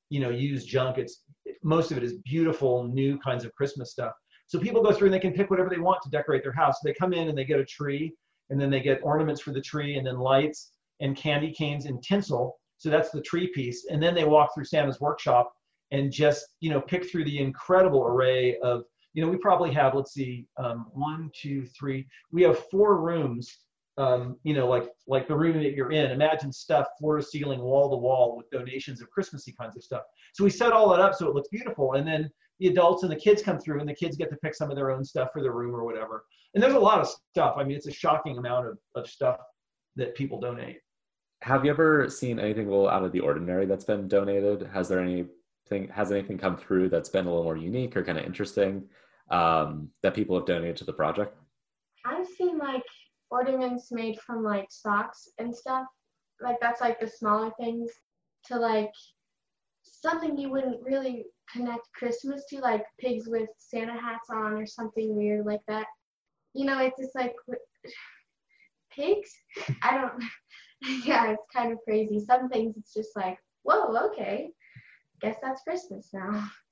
you 0.09 0.19
know 0.19 0.29
used 0.29 0.67
junk. 0.67 0.97
It's 0.97 1.23
most 1.63 1.91
of 1.91 1.97
it 1.97 2.03
is 2.03 2.13
beautiful 2.23 2.83
new 2.87 3.17
kinds 3.19 3.45
of 3.45 3.53
Christmas 3.53 3.91
stuff. 3.91 4.13
So 4.47 4.59
people 4.59 4.83
go 4.83 4.91
through 4.91 5.07
and 5.07 5.13
they 5.13 5.19
can 5.19 5.33
pick 5.33 5.49
whatever 5.49 5.69
they 5.69 5.77
want 5.77 6.01
to 6.03 6.09
decorate 6.09 6.43
their 6.43 6.51
house. 6.51 6.79
They 6.83 6.93
come 6.93 7.13
in 7.13 7.29
and 7.29 7.37
they 7.37 7.45
get 7.45 7.59
a 7.59 7.65
tree 7.65 8.13
and 8.49 8.59
then 8.59 8.69
they 8.69 8.81
get 8.81 8.99
ornaments 9.01 9.39
for 9.39 9.51
the 9.51 9.61
tree 9.61 9.97
and 9.97 10.05
then 10.05 10.19
lights 10.19 10.71
and 10.99 11.15
candy 11.15 11.53
canes 11.53 11.85
and 11.85 12.03
tinsel. 12.03 12.59
So 12.77 12.89
that's 12.89 13.11
the 13.11 13.21
tree 13.21 13.47
piece. 13.47 13.85
And 13.89 14.03
then 14.03 14.13
they 14.13 14.25
walk 14.25 14.53
through 14.53 14.65
Santa's 14.65 14.99
workshop 14.99 15.53
and 15.91 16.11
just, 16.11 16.45
you 16.59 16.69
know, 16.69 16.81
pick 16.81 17.09
through 17.09 17.25
the 17.25 17.39
incredible 17.39 18.03
array 18.03 18.57
of, 18.57 18.83
you 19.13 19.23
know, 19.23 19.29
we 19.29 19.37
probably 19.37 19.71
have, 19.71 19.95
let's 19.95 20.13
see, 20.13 20.47
um, 20.57 20.87
one, 20.91 21.31
two, 21.33 21.65
three, 21.65 22.07
we 22.31 22.41
have 22.43 22.59
four 22.69 22.97
rooms, 22.97 23.59
um, 23.97 24.37
you 24.43 24.53
know, 24.53 24.67
like, 24.67 24.89
like 25.07 25.27
the 25.27 25.35
room 25.35 25.61
that 25.61 25.73
you're 25.73 25.91
in. 25.91 26.11
Imagine 26.11 26.51
stuff 26.51 26.87
floor 26.97 27.17
to 27.17 27.23
ceiling, 27.23 27.59
wall 27.59 27.89
to 27.89 27.97
wall 27.97 28.37
with 28.37 28.49
donations 28.49 29.01
of 29.01 29.09
Christmassy 29.09 29.53
kinds 29.59 29.75
of 29.75 29.83
stuff. 29.83 30.03
So 30.33 30.43
we 30.43 30.49
set 30.49 30.71
all 30.71 30.89
that 30.89 31.01
up 31.01 31.13
so 31.13 31.27
it 31.27 31.35
looks 31.35 31.49
beautiful. 31.49 31.93
And 31.93 32.07
then 32.07 32.29
the 32.59 32.67
adults 32.67 33.03
and 33.03 33.11
the 33.11 33.17
kids 33.17 33.41
come 33.41 33.59
through 33.59 33.79
and 33.79 33.89
the 33.89 33.93
kids 33.93 34.15
get 34.15 34.29
to 34.29 34.37
pick 34.37 34.55
some 34.55 34.69
of 34.69 34.75
their 34.75 34.91
own 34.91 35.03
stuff 35.03 35.29
for 35.33 35.41
their 35.41 35.51
room 35.51 35.75
or 35.75 35.83
whatever. 35.83 36.25
And 36.53 36.63
there's 36.63 36.73
a 36.73 36.79
lot 36.79 36.99
of 36.99 37.07
stuff. 37.07 37.55
I 37.57 37.63
mean, 37.63 37.75
it's 37.75 37.87
a 37.87 37.91
shocking 37.91 38.37
amount 38.37 38.67
of, 38.67 38.77
of 38.95 39.09
stuff 39.09 39.37
that 39.95 40.15
people 40.15 40.39
donate. 40.39 40.77
Have 41.41 41.65
you 41.65 41.71
ever 41.71 42.09
seen 42.09 42.39
anything 42.39 42.67
a 42.67 42.69
little 42.69 42.89
out 42.89 43.03
of 43.03 43.11
the 43.11 43.19
ordinary 43.19 43.65
that's 43.65 43.85
been 43.85 44.07
donated? 44.07 44.69
Has 44.71 44.87
there 44.87 44.99
anything 44.99 45.87
has 45.89 46.11
anything 46.11 46.37
come 46.37 46.57
through 46.57 46.89
that's 46.89 47.09
been 47.09 47.25
a 47.25 47.29
little 47.29 47.43
more 47.43 47.57
unique 47.57 47.95
or 47.95 48.03
kind 48.03 48.17
of 48.17 48.25
interesting 48.25 48.83
um, 49.31 49.89
that 50.03 50.13
people 50.13 50.37
have 50.37 50.45
donated 50.45 50.77
to 50.77 50.85
the 50.85 50.93
project? 50.93 51.35
Ornaments 53.31 53.91
made 53.91 54.19
from 54.19 54.43
like 54.43 54.67
socks 54.69 55.29
and 55.39 55.55
stuff. 55.55 55.87
Like 56.41 56.57
that's 56.59 56.81
like 56.81 56.99
the 56.99 57.07
smaller 57.07 57.51
things 57.59 57.89
to 58.45 58.57
like 58.57 58.91
something 59.83 60.37
you 60.37 60.49
wouldn't 60.49 60.83
really 60.83 61.25
connect 61.51 61.91
Christmas 61.93 62.45
to, 62.49 62.59
like 62.59 62.83
pigs 62.99 63.27
with 63.27 63.49
Santa 63.57 63.99
hats 63.99 64.29
on 64.29 64.53
or 64.53 64.65
something 64.65 65.15
weird 65.15 65.45
like 65.45 65.61
that. 65.67 65.87
You 66.53 66.65
know, 66.65 66.79
it's 66.79 66.99
just 66.99 67.15
like 67.15 67.33
pigs. 68.91 69.31
I 69.81 69.97
don't. 69.97 70.23
yeah, 71.05 71.31
it's 71.31 71.43
kind 71.53 71.71
of 71.71 71.79
crazy. 71.83 72.19
Some 72.19 72.49
things 72.49 72.75
it's 72.77 72.93
just 72.93 73.15
like, 73.15 73.37
whoa, 73.63 73.95
okay, 74.07 74.51
guess 75.21 75.37
that's 75.41 75.63
Christmas 75.63 76.09
now. 76.13 76.49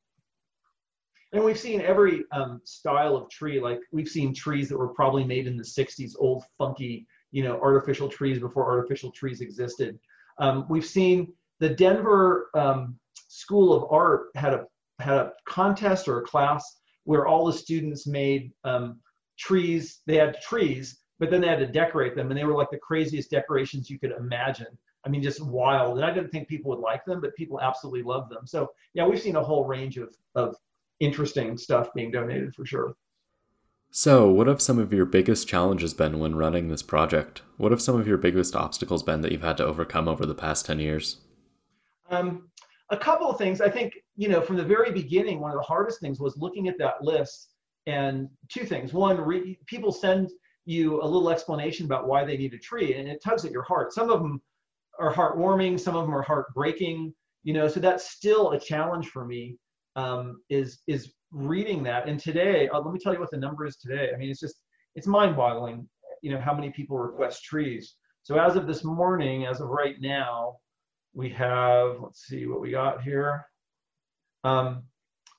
And 1.31 1.43
we've 1.43 1.59
seen 1.59 1.81
every 1.81 2.23
um, 2.31 2.61
style 2.63 3.15
of 3.15 3.29
tree. 3.29 3.59
Like 3.59 3.79
we've 3.91 4.07
seen 4.07 4.33
trees 4.33 4.67
that 4.69 4.77
were 4.77 4.93
probably 4.93 5.23
made 5.23 5.47
in 5.47 5.57
the 5.57 5.63
'60s, 5.63 6.13
old, 6.17 6.43
funky, 6.57 7.05
you 7.31 7.43
know, 7.43 7.59
artificial 7.61 8.09
trees 8.09 8.39
before 8.39 8.65
artificial 8.65 9.11
trees 9.11 9.41
existed. 9.41 9.99
Um, 10.39 10.65
we've 10.69 10.85
seen 10.85 11.33
the 11.59 11.69
Denver 11.69 12.49
um, 12.55 12.97
School 13.27 13.73
of 13.73 13.91
Art 13.91 14.29
had 14.35 14.53
a 14.53 14.65
had 14.99 15.17
a 15.17 15.33
contest 15.45 16.07
or 16.07 16.19
a 16.19 16.25
class 16.25 16.63
where 17.03 17.27
all 17.27 17.45
the 17.45 17.53
students 17.53 18.07
made 18.07 18.51
um, 18.63 18.99
trees. 19.37 20.01
They 20.07 20.15
had 20.15 20.41
trees, 20.41 20.99
but 21.19 21.29
then 21.29 21.41
they 21.41 21.47
had 21.47 21.59
to 21.59 21.67
decorate 21.67 22.15
them, 22.15 22.31
and 22.31 22.37
they 22.37 22.43
were 22.43 22.55
like 22.55 22.71
the 22.71 22.79
craziest 22.79 23.29
decorations 23.29 23.89
you 23.89 23.99
could 23.99 24.11
imagine. 24.11 24.77
I 25.05 25.09
mean, 25.09 25.23
just 25.23 25.43
wild. 25.43 25.97
And 25.97 26.05
I 26.05 26.13
didn't 26.13 26.29
think 26.29 26.47
people 26.47 26.71
would 26.71 26.81
like 26.81 27.05
them, 27.05 27.21
but 27.21 27.35
people 27.35 27.61
absolutely 27.61 28.03
love 28.03 28.29
them. 28.29 28.45
So 28.45 28.71
yeah, 28.93 29.07
we've 29.07 29.21
seen 29.21 29.35
a 29.35 29.43
whole 29.43 29.65
range 29.65 29.97
of 29.97 30.15
of 30.35 30.55
interesting 30.99 31.57
stuff 31.57 31.93
being 31.93 32.11
donated 32.11 32.53
for 32.55 32.65
sure. 32.65 32.95
So, 33.91 34.29
what 34.29 34.47
have 34.47 34.61
some 34.61 34.77
of 34.77 34.93
your 34.93 35.05
biggest 35.05 35.47
challenges 35.47 35.93
been 35.95 36.19
when 36.19 36.35
running 36.35 36.67
this 36.67 36.83
project? 36.83 37.41
What 37.57 37.71
have 37.71 37.81
some 37.81 37.99
of 37.99 38.07
your 38.07 38.17
biggest 38.17 38.55
obstacles 38.55 39.01
been 39.01 39.21
that 39.21 39.31
you've 39.31 39.41
had 39.41 39.57
to 39.57 39.65
overcome 39.65 40.07
over 40.07 40.25
the 40.25 40.35
past 40.35 40.67
10 40.67 40.79
years? 40.79 41.17
Um, 42.11 42.49
a 42.91 42.97
couple 42.97 43.29
of 43.29 43.37
things. 43.37 43.61
I 43.61 43.69
think, 43.69 43.93
you 44.15 44.29
know, 44.29 44.41
from 44.41 44.57
the 44.57 44.63
very 44.63 44.91
beginning, 44.91 45.39
one 45.39 45.51
of 45.51 45.57
the 45.57 45.63
hardest 45.63 46.01
things 46.01 46.19
was 46.19 46.37
looking 46.37 46.67
at 46.67 46.77
that 46.77 47.03
list 47.03 47.53
and 47.87 48.29
two 48.47 48.63
things. 48.63 48.93
One, 48.93 49.19
re- 49.19 49.57
people 49.65 49.91
send 49.91 50.29
you 50.65 51.01
a 51.01 51.05
little 51.05 51.31
explanation 51.31 51.85
about 51.85 52.07
why 52.07 52.23
they 52.23 52.37
need 52.37 52.53
a 52.53 52.59
tree, 52.59 52.93
and 52.93 53.07
it 53.07 53.23
tugs 53.23 53.43
at 53.43 53.51
your 53.51 53.63
heart. 53.63 53.91
Some 53.91 54.11
of 54.11 54.21
them 54.21 54.39
are 54.99 55.13
heartwarming, 55.13 55.79
some 55.79 55.95
of 55.95 56.05
them 56.05 56.15
are 56.15 56.21
heartbreaking. 56.21 56.97
You 56.97 57.13
you 57.43 57.53
know 57.53 57.67
so 57.67 57.79
that's 57.79 58.11
still 58.11 58.51
a 58.51 58.59
challenge 58.59 59.07
for 59.07 59.25
me 59.25 59.57
um, 59.99 60.41
is 60.49 60.79
is 60.87 61.11
reading 61.31 61.83
that. 61.83 62.07
And 62.07 62.19
today 62.19 62.69
uh, 62.69 62.79
let 62.79 62.93
me 62.93 62.99
tell 62.99 63.13
you 63.13 63.19
what 63.19 63.31
the 63.31 63.37
number 63.37 63.65
is 63.65 63.77
today. 63.77 64.11
I 64.13 64.17
mean 64.17 64.29
it's 64.29 64.39
just 64.39 64.61
it's 64.95 65.07
mind-boggling 65.07 65.87
you 66.21 66.31
know 66.31 66.39
how 66.39 66.53
many 66.53 66.69
people 66.71 66.97
request 66.97 67.43
trees. 67.43 67.95
So 68.23 68.37
as 68.37 68.55
of 68.55 68.67
this 68.67 68.83
morning 68.83 69.45
as 69.45 69.61
of 69.61 69.69
right 69.69 69.95
now 69.99 70.57
we 71.13 71.29
have 71.29 71.97
let's 72.01 72.25
see 72.25 72.45
what 72.45 72.61
we 72.61 72.71
got 72.71 73.03
here. 73.03 73.45
Um, 74.43 74.83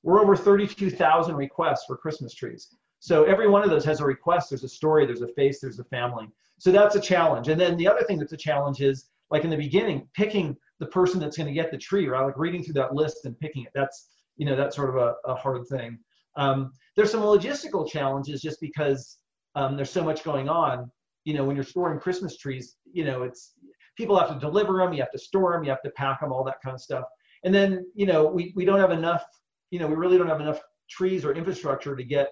we're 0.03 0.21
over 0.21 0.37
32,000 0.37 1.35
requests 1.35 1.85
for 1.87 1.97
christmas 1.97 2.35
trees. 2.35 2.69
So 3.01 3.25
every 3.25 3.49
one 3.49 3.63
of 3.63 3.71
those 3.71 3.85
has 3.87 4.01
a 4.01 4.05
request. 4.05 4.51
There's 4.51 4.65
a 4.65 4.69
story 4.69 5.07
there's 5.07 5.23
a 5.23 5.29
face 5.29 5.61
there's 5.61 5.79
a 5.79 5.85
family. 5.85 6.29
So 6.59 6.71
that's 6.71 6.97
a 6.97 7.01
challenge. 7.01 7.49
And 7.49 7.59
then 7.59 7.77
the 7.79 7.89
other 7.89 8.03
thing 8.03 8.19
that's 8.19 8.33
a 8.33 8.45
challenge 8.49 8.83
is 8.83 9.09
like 9.31 9.45
in 9.45 9.51
the 9.51 9.57
beginning 9.57 10.09
picking 10.15 10.57
the 10.81 10.87
person 10.87 11.21
that's 11.21 11.37
going 11.37 11.47
to 11.47 11.53
get 11.53 11.71
the 11.71 11.79
tree, 11.79 12.09
right? 12.09 12.25
Like 12.25 12.39
reading 12.39 12.63
through 12.63 12.75
that 12.75 12.95
list 12.95 13.25
and 13.25 13.39
picking 13.39 13.65
it. 13.65 13.71
That's 13.75 14.09
you 14.41 14.47
know 14.47 14.57
that's 14.57 14.75
sort 14.75 14.89
of 14.89 14.97
a, 14.97 15.15
a 15.31 15.35
hard 15.35 15.69
thing. 15.69 15.99
Um, 16.37 16.73
there's 16.97 17.11
some 17.11 17.21
logistical 17.21 17.87
challenges 17.87 18.41
just 18.41 18.59
because 18.59 19.19
um, 19.55 19.77
there's 19.77 19.91
so 19.91 20.03
much 20.03 20.25
going 20.25 20.49
on. 20.49 20.91
You 21.25 21.35
know, 21.35 21.45
when 21.45 21.57
you're 21.57 21.65
storing 21.65 22.01
Christmas 22.01 22.39
trees, 22.39 22.77
you 22.91 23.05
know 23.05 23.23
it's 23.23 23.53
people 23.99 24.19
have 24.19 24.31
to 24.33 24.41
deliver 24.41 24.79
them, 24.79 24.95
you 24.95 25.01
have 25.03 25.13
to 25.13 25.19
store 25.19 25.53
them, 25.53 25.63
you 25.63 25.69
have 25.69 25.83
to 25.83 25.91
pack 25.91 26.21
them, 26.21 26.33
all 26.33 26.43
that 26.45 26.57
kind 26.65 26.75
of 26.75 26.81
stuff. 26.81 27.05
And 27.45 27.55
then 27.55 27.85
you 27.95 28.07
know 28.07 28.25
we 28.25 28.55
we 28.57 28.65
don't 28.65 28.81
have 28.81 28.93
enough. 28.93 29.23
You 29.71 29.79
know, 29.79 29.87
we 29.87 29.95
really 29.95 30.17
don't 30.17 30.29
have 30.29 30.41
enough 30.41 30.61
trees 30.89 31.23
or 31.23 31.35
infrastructure 31.35 31.95
to 31.95 32.03
get 32.03 32.31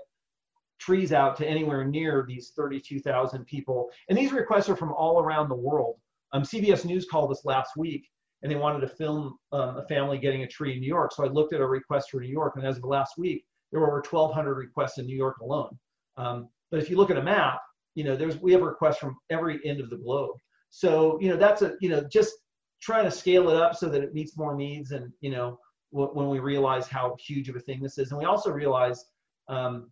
trees 0.81 1.13
out 1.13 1.37
to 1.37 1.47
anywhere 1.47 1.85
near 1.85 2.25
these 2.27 2.53
32,000 2.57 3.45
people. 3.45 3.91
And 4.09 4.17
these 4.17 4.33
requests 4.33 4.69
are 4.69 4.77
from 4.77 4.93
all 4.93 5.21
around 5.21 5.49
the 5.49 5.55
world. 5.55 5.97
Um, 6.33 6.43
CBS 6.43 6.85
News 6.85 7.07
called 7.09 7.31
us 7.31 7.45
last 7.45 7.77
week 7.77 8.09
and 8.43 8.51
they 8.51 8.57
wanted 8.57 8.81
to 8.81 8.89
film 8.89 9.39
um, 9.53 9.79
a 9.79 9.83
family 9.87 10.19
getting 10.19 10.43
a 10.43 10.47
tree 10.47 10.75
in 10.75 10.81
New 10.81 10.87
York. 10.87 11.13
So 11.13 11.25
I 11.25 11.29
looked 11.29 11.53
at 11.53 11.61
a 11.61 11.67
request 11.67 12.11
for 12.11 12.21
New 12.21 12.29
York, 12.29 12.55
and 12.57 12.67
as 12.67 12.77
of 12.77 12.85
last 12.85 13.19
week, 13.19 13.45
there 13.71 13.81
were 13.81 13.89
over 13.89 14.05
1,200 14.09 14.55
requests 14.55 14.99
in 14.99 15.07
New 15.07 15.17
York 15.17 15.39
alone. 15.41 15.77
Um, 16.17 16.49
but 16.71 16.81
if 16.81 16.91
you 16.91 16.97
look 16.97 17.11
at 17.11 17.17
a 17.17 17.23
map, 17.23 17.61
you 17.95 18.05
know, 18.05 18.17
there's 18.17 18.39
we 18.39 18.53
have 18.53 18.63
requests 18.63 18.99
from 18.99 19.17
every 19.31 19.61
end 19.65 19.81
of 19.81 19.91
the 19.91 19.97
globe. 19.97 20.37
So 20.71 21.19
you 21.21 21.29
know, 21.29 21.37
that's 21.37 21.63
a 21.63 21.75
you 21.81 21.89
know, 21.89 22.05
just 22.11 22.35
trying 22.81 23.05
to 23.05 23.11
scale 23.11 23.49
it 23.51 23.57
up 23.57 23.75
so 23.75 23.89
that 23.89 24.03
it 24.03 24.15
meets 24.15 24.37
more 24.37 24.55
needs, 24.55 24.93
and 24.93 25.13
you 25.21 25.31
know, 25.31 25.59
w- 25.93 26.11
when 26.13 26.29
we 26.29 26.39
realize 26.39 26.87
how 26.87 27.17
huge 27.19 27.49
of 27.49 27.57
a 27.57 27.61
thing 27.61 27.83
this 27.83 27.99
is, 27.99 28.11
and 28.11 28.19
we 28.19 28.27
also 28.27 28.51
realize. 28.51 29.05
Um, 29.49 29.91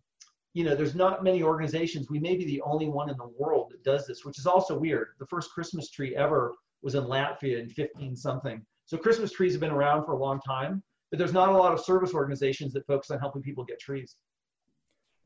you 0.53 0.63
know, 0.63 0.73
there's 0.73 0.95
not 0.95 1.23
many 1.23 1.43
organizations. 1.43 2.09
We 2.09 2.19
may 2.19 2.35
be 2.35 2.43
the 2.43 2.61
only 2.61 2.87
one 2.87 3.11
in 3.11 3.17
the 3.17 3.31
world 3.37 3.69
that 3.69 3.83
does 3.83 4.07
this, 4.07 4.25
which 4.25 4.39
is 4.39 4.47
also 4.47 4.75
weird. 4.75 5.09
The 5.19 5.27
first 5.27 5.51
Christmas 5.51 5.91
tree 5.91 6.15
ever 6.15 6.55
was 6.81 6.95
in 6.95 7.03
Latvia 7.03 7.59
in 7.59 7.69
15 7.69 8.15
something. 8.15 8.61
So 8.85 8.97
Christmas 8.97 9.31
trees 9.31 9.53
have 9.53 9.61
been 9.61 9.71
around 9.71 10.05
for 10.05 10.13
a 10.13 10.17
long 10.17 10.39
time, 10.41 10.83
but 11.11 11.17
there's 11.17 11.33
not 11.33 11.49
a 11.49 11.51
lot 11.51 11.73
of 11.73 11.79
service 11.79 12.13
organizations 12.13 12.73
that 12.73 12.85
focus 12.87 13.11
on 13.11 13.19
helping 13.19 13.41
people 13.41 13.63
get 13.63 13.79
trees. 13.79 14.15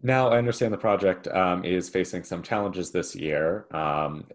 Now, 0.03 0.29
I 0.29 0.38
understand 0.38 0.74
the 0.74 0.77
project 0.77 1.27
um, 1.27 1.63
is 1.63 1.88
facing 1.88 2.24
some 2.24 2.41
challenges 2.41 2.91
this 2.91 3.15
year, 3.15 3.67
um, 3.72 4.25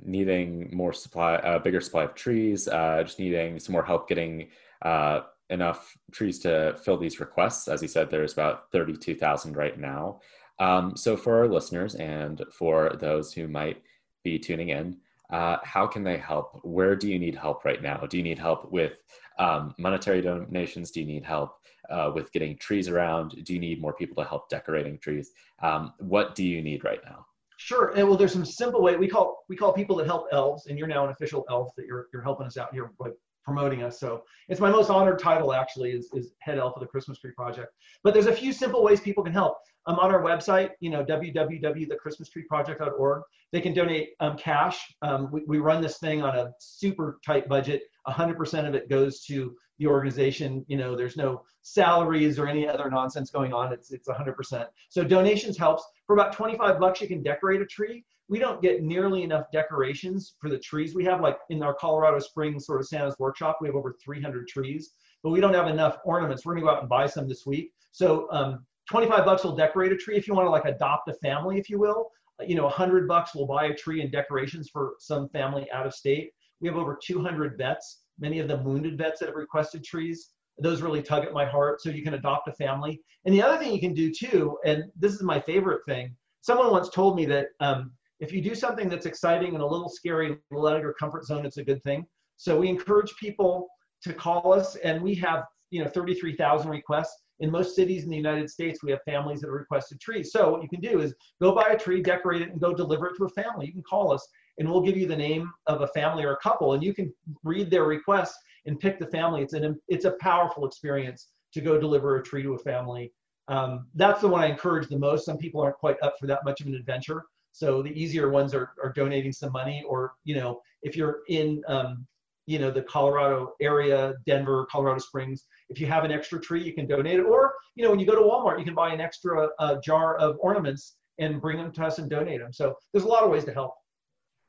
needing 0.00 0.70
more 0.72 0.92
supply, 0.92 1.34
a 1.34 1.36
uh, 1.36 1.58
bigger 1.58 1.80
supply 1.80 2.04
of 2.04 2.14
trees, 2.14 2.68
uh, 2.68 3.02
just 3.02 3.18
needing 3.18 3.58
some 3.58 3.72
more 3.72 3.84
help 3.84 4.08
getting 4.08 4.48
uh, 4.82 5.22
enough 5.50 5.96
trees 6.12 6.38
to 6.40 6.78
fill 6.84 6.96
these 6.96 7.18
requests. 7.18 7.66
As 7.66 7.82
you 7.82 7.88
said, 7.88 8.08
there's 8.08 8.34
about 8.34 8.70
32,000 8.70 9.56
right 9.56 9.78
now. 9.78 10.20
Um, 10.60 10.96
so, 10.96 11.16
for 11.16 11.38
our 11.38 11.48
listeners 11.48 11.96
and 11.96 12.42
for 12.52 12.96
those 13.00 13.32
who 13.32 13.48
might 13.48 13.82
be 14.22 14.38
tuning 14.38 14.68
in, 14.68 14.98
uh, 15.30 15.58
how 15.62 15.86
can 15.86 16.04
they 16.04 16.16
help? 16.16 16.60
Where 16.62 16.94
do 16.96 17.08
you 17.08 17.18
need 17.18 17.34
help 17.34 17.64
right 17.64 17.82
now? 17.82 17.98
Do 18.08 18.16
you 18.16 18.22
need 18.22 18.38
help 18.38 18.70
with 18.70 18.92
um, 19.38 19.74
monetary 19.78 20.20
donations? 20.22 20.90
Do 20.90 21.00
you 21.00 21.06
need 21.06 21.24
help 21.24 21.56
uh, 21.90 22.12
with 22.14 22.32
getting 22.32 22.56
trees 22.58 22.88
around? 22.88 23.44
Do 23.44 23.52
you 23.52 23.60
need 23.60 23.80
more 23.80 23.92
people 23.92 24.22
to 24.22 24.28
help 24.28 24.48
decorating 24.48 24.98
trees? 24.98 25.32
Um, 25.62 25.92
what 25.98 26.34
do 26.34 26.44
you 26.44 26.62
need 26.62 26.84
right 26.84 27.00
now? 27.04 27.26
Sure. 27.58 27.92
And 27.96 28.06
well, 28.06 28.18
there's 28.18 28.32
some 28.32 28.44
simple 28.44 28.82
way 28.82 28.96
we 28.96 29.08
call 29.08 29.44
we 29.48 29.56
call 29.56 29.72
people 29.72 29.96
that 29.96 30.06
help 30.06 30.26
elves, 30.30 30.66
and 30.66 30.78
you're 30.78 30.88
now 30.88 31.04
an 31.04 31.10
official 31.10 31.44
elf 31.48 31.70
that 31.76 31.86
you're 31.86 32.06
you're 32.12 32.22
helping 32.22 32.46
us 32.46 32.58
out 32.58 32.72
here 32.72 32.92
by 32.98 33.08
promoting 33.46 33.82
us. 33.82 33.98
So 33.98 34.24
it's 34.48 34.60
my 34.60 34.70
most 34.70 34.90
honored 34.90 35.18
title 35.20 35.54
actually 35.54 35.92
is, 35.92 36.10
is 36.12 36.32
head 36.40 36.58
elf 36.58 36.76
of 36.76 36.80
the 36.80 36.86
Christmas 36.86 37.18
Tree 37.18 37.30
Project. 37.30 37.72
But 38.02 38.12
there's 38.12 38.26
a 38.26 38.32
few 38.32 38.52
simple 38.52 38.82
ways 38.82 39.00
people 39.00 39.24
can 39.24 39.32
help. 39.32 39.56
Um, 39.88 40.00
on 40.00 40.12
our 40.12 40.20
website, 40.20 40.70
you 40.80 40.90
know, 40.90 41.04
www.thechristmastreeproject.org. 41.04 43.22
They 43.52 43.60
can 43.60 43.72
donate 43.72 44.08
um, 44.18 44.36
cash. 44.36 44.84
Um, 45.00 45.30
we, 45.30 45.44
we 45.46 45.58
run 45.58 45.80
this 45.80 45.98
thing 45.98 46.24
on 46.24 46.36
a 46.36 46.50
super 46.58 47.20
tight 47.24 47.48
budget. 47.48 47.82
100% 48.08 48.66
of 48.66 48.74
it 48.74 48.90
goes 48.90 49.22
to 49.26 49.54
the 49.78 49.86
organization. 49.86 50.64
You 50.66 50.76
know, 50.76 50.96
there's 50.96 51.16
no 51.16 51.42
salaries 51.62 52.40
or 52.40 52.48
any 52.48 52.66
other 52.66 52.90
nonsense 52.90 53.30
going 53.30 53.52
on. 53.52 53.72
It's 53.72 53.92
it's 53.92 54.08
100%. 54.08 54.66
So 54.88 55.04
donations 55.04 55.56
helps. 55.56 55.84
For 56.08 56.14
about 56.14 56.32
25 56.32 56.80
bucks, 56.80 57.00
you 57.00 57.06
can 57.06 57.22
decorate 57.22 57.60
a 57.60 57.66
tree. 57.66 58.04
We 58.28 58.38
don't 58.38 58.60
get 58.60 58.82
nearly 58.82 59.22
enough 59.22 59.46
decorations 59.52 60.34
for 60.40 60.50
the 60.50 60.58
trees 60.58 60.94
we 60.94 61.04
have. 61.04 61.20
Like 61.20 61.38
in 61.50 61.62
our 61.62 61.74
Colorado 61.74 62.18
Springs 62.18 62.66
sort 62.66 62.80
of 62.80 62.88
Santa's 62.88 63.16
workshop, 63.18 63.58
we 63.60 63.68
have 63.68 63.76
over 63.76 63.96
300 64.04 64.48
trees, 64.48 64.92
but 65.22 65.30
we 65.30 65.40
don't 65.40 65.54
have 65.54 65.68
enough 65.68 65.98
ornaments. 66.04 66.44
We're 66.44 66.54
gonna 66.54 66.66
go 66.66 66.72
out 66.72 66.80
and 66.80 66.88
buy 66.88 67.06
some 67.06 67.28
this 67.28 67.46
week. 67.46 67.72
So 67.92 68.28
um, 68.30 68.66
25 68.90 69.24
bucks 69.24 69.44
will 69.44 69.56
decorate 69.56 69.92
a 69.92 69.96
tree 69.96 70.16
if 70.16 70.28
you 70.28 70.34
want 70.34 70.46
to 70.46 70.50
like 70.50 70.64
adopt 70.64 71.08
a 71.08 71.14
family, 71.14 71.58
if 71.58 71.68
you 71.68 71.78
will. 71.78 72.10
You 72.46 72.54
know, 72.54 72.64
100 72.64 73.08
bucks 73.08 73.34
will 73.34 73.46
buy 73.46 73.66
a 73.66 73.74
tree 73.74 74.02
and 74.02 74.12
decorations 74.12 74.68
for 74.68 74.94
some 74.98 75.28
family 75.30 75.70
out 75.72 75.86
of 75.86 75.94
state. 75.94 76.30
We 76.60 76.68
have 76.68 76.76
over 76.76 76.98
200 77.02 77.56
vets, 77.58 78.02
many 78.18 78.38
of 78.38 78.48
them 78.48 78.64
wounded 78.64 78.98
vets 78.98 79.20
that 79.20 79.26
have 79.26 79.34
requested 79.34 79.84
trees. 79.84 80.30
Those 80.58 80.82
really 80.82 81.02
tug 81.02 81.24
at 81.24 81.32
my 81.32 81.44
heart. 81.44 81.80
So 81.80 81.90
you 81.90 82.02
can 82.02 82.14
adopt 82.14 82.48
a 82.48 82.52
family. 82.52 83.00
And 83.24 83.34
the 83.34 83.42
other 83.42 83.58
thing 83.58 83.72
you 83.72 83.80
can 83.80 83.94
do 83.94 84.12
too, 84.12 84.58
and 84.64 84.84
this 84.94 85.14
is 85.14 85.22
my 85.22 85.40
favorite 85.40 85.84
thing. 85.86 86.14
Someone 86.40 86.70
once 86.70 86.88
told 86.88 87.16
me 87.16 87.26
that 87.26 87.48
um, 87.60 87.92
if 88.20 88.32
you 88.32 88.40
do 88.40 88.54
something 88.54 88.88
that's 88.88 89.06
exciting 89.06 89.54
and 89.54 89.62
a 89.62 89.66
little 89.66 89.88
scary, 89.88 90.36
little 90.50 90.68
out 90.68 90.76
of 90.76 90.82
your 90.82 90.94
comfort 90.94 91.24
zone, 91.24 91.44
it's 91.44 91.58
a 91.58 91.64
good 91.64 91.82
thing. 91.82 92.06
So 92.36 92.58
we 92.58 92.68
encourage 92.68 93.14
people 93.16 93.68
to 94.02 94.12
call 94.12 94.52
us, 94.52 94.76
and 94.76 95.02
we 95.02 95.14
have 95.16 95.44
you 95.70 95.82
know 95.82 95.90
33,000 95.90 96.70
requests 96.70 97.22
in 97.40 97.50
most 97.50 97.76
cities 97.76 98.04
in 98.04 98.10
the 98.10 98.16
United 98.16 98.48
States, 98.48 98.82
we 98.82 98.90
have 98.90 99.02
families 99.04 99.40
that 99.40 99.48
have 99.48 99.54
requested 99.54 100.00
trees. 100.00 100.32
So 100.32 100.50
what 100.50 100.62
you 100.62 100.68
can 100.68 100.80
do 100.80 101.00
is 101.00 101.14
go 101.40 101.54
buy 101.54 101.68
a 101.70 101.78
tree, 101.78 102.02
decorate 102.02 102.42
it, 102.42 102.50
and 102.50 102.60
go 102.60 102.72
deliver 102.72 103.08
it 103.08 103.16
to 103.18 103.24
a 103.24 103.28
family. 103.28 103.66
You 103.66 103.72
can 103.72 103.82
call 103.82 104.12
us, 104.12 104.26
and 104.58 104.70
we'll 104.70 104.80
give 104.80 104.96
you 104.96 105.06
the 105.06 105.16
name 105.16 105.50
of 105.66 105.82
a 105.82 105.88
family 105.88 106.24
or 106.24 106.32
a 106.32 106.38
couple, 106.38 106.72
and 106.72 106.82
you 106.82 106.94
can 106.94 107.12
read 107.44 107.70
their 107.70 107.84
request 107.84 108.34
and 108.64 108.80
pick 108.80 108.98
the 108.98 109.06
family. 109.06 109.42
It's 109.42 109.52
an 109.52 109.78
it's 109.88 110.06
a 110.06 110.16
powerful 110.20 110.66
experience 110.66 111.28
to 111.52 111.60
go 111.60 111.78
deliver 111.78 112.16
a 112.16 112.22
tree 112.22 112.42
to 112.42 112.54
a 112.54 112.58
family. 112.58 113.12
Um, 113.48 113.86
that's 113.94 114.22
the 114.22 114.28
one 114.28 114.42
I 114.42 114.46
encourage 114.46 114.88
the 114.88 114.98
most. 114.98 115.24
Some 115.24 115.38
people 115.38 115.60
aren't 115.60 115.76
quite 115.76 115.96
up 116.02 116.14
for 116.18 116.26
that 116.26 116.44
much 116.44 116.60
of 116.60 116.66
an 116.66 116.74
adventure. 116.74 117.24
So 117.56 117.82
the 117.82 117.98
easier 117.98 118.28
ones 118.28 118.52
are, 118.52 118.72
are 118.84 118.92
donating 118.92 119.32
some 119.32 119.50
money, 119.50 119.82
or 119.88 120.12
you 120.24 120.34
know, 120.34 120.60
if 120.82 120.94
you're 120.94 121.20
in 121.30 121.62
um, 121.68 122.06
you 122.44 122.58
know 122.58 122.70
the 122.70 122.82
Colorado 122.82 123.54
area, 123.62 124.12
Denver, 124.26 124.66
Colorado 124.70 124.98
Springs, 124.98 125.46
if 125.70 125.80
you 125.80 125.86
have 125.86 126.04
an 126.04 126.12
extra 126.12 126.38
tree, 126.38 126.62
you 126.62 126.74
can 126.74 126.86
donate 126.86 127.18
it. 127.18 127.24
Or, 127.24 127.54
you 127.74 127.82
know, 127.82 127.90
when 127.90 127.98
you 127.98 128.04
go 128.04 128.14
to 128.14 128.20
Walmart, 128.20 128.58
you 128.58 128.64
can 128.66 128.74
buy 128.74 128.92
an 128.92 129.00
extra 129.00 129.48
uh, 129.58 129.76
jar 129.82 130.18
of 130.18 130.36
ornaments 130.38 130.96
and 131.18 131.40
bring 131.40 131.56
them 131.56 131.72
to 131.72 131.84
us 131.86 131.98
and 131.98 132.10
donate 132.10 132.40
them. 132.40 132.52
So 132.52 132.74
there's 132.92 133.06
a 133.06 133.08
lot 133.08 133.24
of 133.24 133.30
ways 133.30 133.46
to 133.46 133.54
help. 133.54 133.72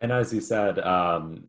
And 0.02 0.12
as 0.12 0.34
you 0.34 0.42
said, 0.42 0.80
um, 0.80 1.48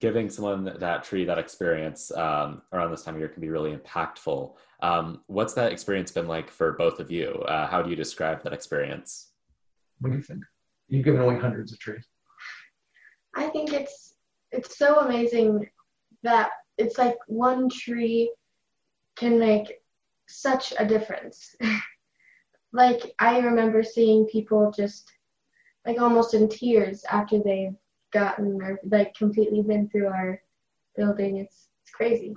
giving 0.00 0.30
someone 0.30 0.76
that 0.78 1.02
tree, 1.02 1.24
that 1.24 1.38
experience 1.38 2.12
um, 2.12 2.62
around 2.72 2.92
this 2.92 3.02
time 3.02 3.14
of 3.14 3.20
year 3.20 3.28
can 3.28 3.40
be 3.40 3.50
really 3.50 3.76
impactful. 3.76 4.54
Um, 4.80 5.22
what's 5.26 5.54
that 5.54 5.72
experience 5.72 6.12
been 6.12 6.28
like 6.28 6.50
for 6.50 6.72
both 6.74 7.00
of 7.00 7.10
you? 7.10 7.42
Uh, 7.48 7.66
how 7.66 7.82
do 7.82 7.90
you 7.90 7.96
describe 7.96 8.44
that 8.44 8.52
experience? 8.52 9.32
What 9.98 10.10
do 10.10 10.16
you 10.16 10.22
think? 10.22 10.44
You've 10.88 11.04
given 11.04 11.20
away 11.20 11.38
hundreds 11.38 11.72
of 11.72 11.78
trees. 11.78 12.04
I 13.34 13.48
think 13.48 13.72
it's 13.72 14.14
it's 14.52 14.78
so 14.78 15.00
amazing 15.00 15.68
that 16.22 16.50
it's 16.78 16.98
like 16.98 17.16
one 17.26 17.68
tree 17.68 18.32
can 19.16 19.38
make 19.38 19.80
such 20.28 20.72
a 20.78 20.86
difference. 20.86 21.54
like 22.72 23.14
I 23.18 23.38
remember 23.38 23.82
seeing 23.82 24.26
people 24.26 24.72
just 24.76 25.10
like 25.86 26.00
almost 26.00 26.34
in 26.34 26.48
tears 26.48 27.04
after 27.10 27.40
they've 27.42 27.74
gotten 28.12 28.62
or 28.62 28.80
like 28.84 29.14
completely 29.14 29.62
been 29.62 29.88
through 29.88 30.08
our 30.08 30.40
building. 30.96 31.38
It's 31.38 31.68
it's 31.82 31.90
crazy. 31.90 32.34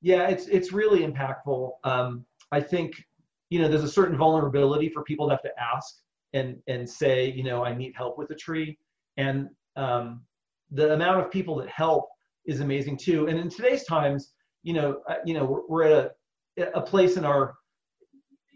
Yeah, 0.00 0.28
it's 0.28 0.46
it's 0.46 0.72
really 0.72 1.00
impactful. 1.00 1.72
Um, 1.84 2.26
I 2.50 2.60
think 2.60 3.04
you 3.50 3.60
know 3.60 3.68
there's 3.68 3.84
a 3.84 3.88
certain 3.88 4.16
vulnerability 4.16 4.88
for 4.88 5.02
people 5.04 5.28
to 5.28 5.34
have 5.34 5.42
to 5.42 5.52
ask 5.58 6.02
and 6.32 6.58
and 6.66 6.88
say 6.88 7.30
you 7.30 7.44
know 7.44 7.64
I 7.64 7.74
need 7.74 7.94
help 7.96 8.18
with 8.18 8.30
a 8.30 8.34
tree, 8.34 8.78
and 9.16 9.48
um, 9.76 10.22
the 10.70 10.92
amount 10.92 11.20
of 11.20 11.30
people 11.30 11.56
that 11.56 11.68
help 11.68 12.08
is 12.46 12.60
amazing 12.60 12.96
too. 12.96 13.28
And 13.28 13.38
in 13.38 13.48
today's 13.48 13.84
times, 13.84 14.32
you 14.62 14.72
know, 14.72 15.00
uh, 15.08 15.16
you 15.24 15.34
know, 15.34 15.44
we're, 15.44 15.66
we're 15.68 15.82
at 15.84 16.12
a, 16.58 16.78
a 16.78 16.80
place 16.80 17.16
in 17.16 17.24
our, 17.24 17.54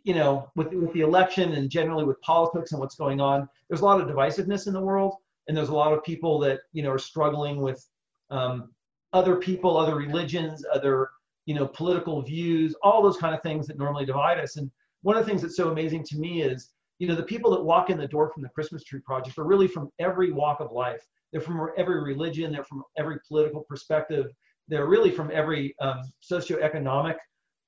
you 0.04 0.14
know, 0.14 0.50
with, 0.56 0.72
with 0.72 0.92
the 0.92 1.02
election 1.02 1.52
and 1.52 1.70
generally 1.70 2.04
with 2.04 2.20
politics 2.20 2.72
and 2.72 2.80
what's 2.80 2.96
going 2.96 3.20
on, 3.20 3.48
there's 3.68 3.80
a 3.80 3.84
lot 3.84 4.00
of 4.00 4.08
divisiveness 4.08 4.66
in 4.66 4.72
the 4.72 4.80
world. 4.80 5.14
And 5.46 5.56
there's 5.56 5.68
a 5.68 5.74
lot 5.74 5.92
of 5.92 6.02
people 6.02 6.38
that, 6.40 6.60
you 6.72 6.82
know, 6.82 6.90
are 6.90 6.98
struggling 6.98 7.60
with 7.60 7.86
um, 8.30 8.70
other 9.12 9.36
people, 9.36 9.76
other 9.76 9.94
religions, 9.94 10.64
other 10.72 11.08
you 11.46 11.54
know 11.54 11.66
political 11.66 12.20
views, 12.22 12.74
all 12.82 13.02
those 13.02 13.16
kind 13.16 13.34
of 13.34 13.42
things 13.42 13.66
that 13.66 13.78
normally 13.78 14.04
divide 14.04 14.38
us. 14.38 14.56
And 14.56 14.70
one 15.02 15.16
of 15.16 15.24
the 15.24 15.30
things 15.30 15.42
that's 15.42 15.56
so 15.56 15.70
amazing 15.70 16.04
to 16.04 16.18
me 16.18 16.42
is 16.42 16.70
you 16.98 17.06
know 17.06 17.14
the 17.14 17.22
people 17.22 17.50
that 17.52 17.62
walk 17.62 17.90
in 17.90 17.98
the 17.98 18.08
door 18.08 18.30
from 18.32 18.42
the 18.42 18.48
Christmas 18.50 18.84
Tree 18.84 19.00
Project 19.04 19.38
are 19.38 19.44
really 19.44 19.68
from 19.68 19.90
every 19.98 20.32
walk 20.32 20.60
of 20.60 20.72
life. 20.72 21.02
They're 21.32 21.40
from 21.40 21.68
every 21.76 22.02
religion. 22.02 22.52
They're 22.52 22.64
from 22.64 22.82
every 22.98 23.18
political 23.28 23.64
perspective. 23.68 24.26
They're 24.68 24.86
really 24.86 25.10
from 25.10 25.30
every 25.32 25.74
um, 25.80 26.00
socioeconomic 26.22 27.16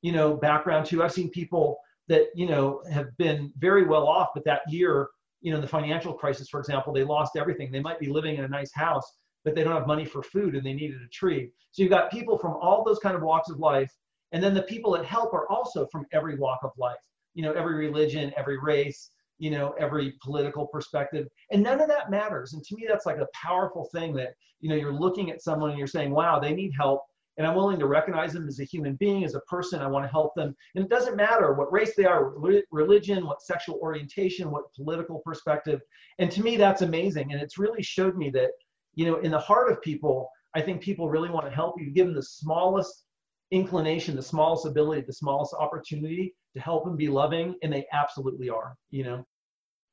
you 0.03 0.13
know 0.13 0.37
background 0.37 0.87
too. 0.87 1.03
I've 1.03 1.13
seen 1.13 1.31
people 1.31 1.79
that 2.09 2.27
you 2.35 2.47
know 2.47 2.83
have 2.91 3.17
been 3.19 3.53
very 3.59 3.85
well 3.85 4.07
off, 4.07 4.29
but 4.35 4.45
that 4.45 4.63
year 4.69 5.09
you 5.41 5.53
know 5.53 5.61
the 5.61 5.69
financial 5.69 6.13
crisis, 6.13 6.49
for 6.49 6.61
example, 6.61 6.93
they 6.93 7.05
lost 7.05 7.37
everything. 7.37 7.71
They 7.71 7.81
might 7.81 8.01
be 8.01 8.09
living 8.09 8.37
in 8.37 8.45
a 8.45 8.49
nice 8.49 8.73
house, 8.73 9.11
but 9.45 9.55
they 9.55 9.65
don't 9.65 9.75
have 9.75 9.87
money 9.87 10.05
for 10.05 10.23
food 10.23 10.55
and 10.55 10.65
they 10.65 10.73
needed 10.73 11.01
a 11.03 11.09
tree. 11.09 11.51
So 11.73 11.83
you've 11.83 11.91
got 11.91 12.11
people 12.11 12.39
from 12.39 12.57
all 12.61 12.85
those 12.85 12.99
kind 12.99 13.17
of 13.17 13.23
walks 13.23 13.51
of 13.51 13.59
life. 13.59 13.91
And 14.33 14.43
then 14.43 14.55
the 14.55 14.63
people 14.63 14.93
that 14.93 15.05
help 15.05 15.33
are 15.33 15.51
also 15.51 15.87
from 15.91 16.07
every 16.13 16.37
walk 16.37 16.59
of 16.63 16.71
life, 16.77 16.99
you 17.35 17.43
know, 17.43 17.53
every 17.53 17.75
religion, 17.75 18.33
every 18.37 18.59
race, 18.59 19.11
you 19.39 19.51
know, 19.51 19.75
every 19.79 20.15
political 20.23 20.67
perspective. 20.67 21.29
And 21.51 21.63
none 21.63 21.81
of 21.81 21.89
that 21.89 22.11
matters. 22.11 22.53
And 22.53 22.65
to 22.65 22.75
me, 22.75 22.87
that's 22.89 23.07
like 23.07 23.19
a 23.19 23.29
powerful 23.33 23.89
thing 23.93 24.15
that, 24.15 24.35
you 24.61 24.69
know, 24.69 24.77
you're 24.77 24.93
looking 24.93 25.31
at 25.31 25.43
someone 25.43 25.71
and 25.71 25.79
you're 25.79 25.87
saying, 25.87 26.11
wow, 26.11 26.39
they 26.39 26.53
need 26.53 26.73
help. 26.77 27.03
And 27.37 27.47
I'm 27.47 27.55
willing 27.55 27.79
to 27.79 27.87
recognize 27.87 28.33
them 28.33 28.49
as 28.49 28.59
a 28.59 28.65
human 28.65 28.97
being, 28.97 29.25
as 29.25 29.37
a 29.37 29.41
person. 29.41 29.81
I 29.81 29.87
want 29.87 30.05
to 30.05 30.11
help 30.11 30.35
them. 30.35 30.57
And 30.75 30.85
it 30.85 30.91
doesn't 30.91 31.17
matter 31.17 31.55
what 31.55 31.73
race 31.73 31.95
they 31.97 32.05
are, 32.05 32.35
religion, 32.73 33.25
what 33.25 33.43
sexual 33.43 33.79
orientation, 33.81 34.51
what 34.51 34.75
political 34.75 35.21
perspective. 35.21 35.81
And 36.19 36.33
to 36.33 36.43
me, 36.43 36.57
that's 36.57 36.83
amazing. 36.83 37.33
And 37.33 37.41
it's 37.41 37.57
really 37.57 37.83
showed 37.83 38.17
me 38.17 38.31
that 38.31 38.51
you 38.99 39.07
know, 39.07 39.19
in 39.19 39.31
the 39.31 39.39
heart 39.39 39.71
of 39.71 39.81
people, 39.81 40.29
I 40.57 40.61
think 40.61 40.83
people 40.83 41.09
really 41.09 41.31
want 41.31 41.47
to 41.47 41.55
help 41.55 41.81
you. 41.81 41.89
Give 41.91 42.07
them 42.07 42.17
the 42.17 42.23
smallest 42.23 43.05
inclination, 43.53 44.17
the 44.17 44.23
smallest 44.23 44.67
ability, 44.67 45.03
the 45.03 45.13
smallest 45.13 45.55
opportunity 45.55 46.35
to 46.55 46.61
help 46.61 46.85
them 46.85 46.97
be 46.97 47.09
loving, 47.09 47.57
and 47.63 47.73
they 47.73 47.87
absolutely 47.93 48.49
are. 48.49 48.77
You 48.91 49.05
know, 49.05 49.27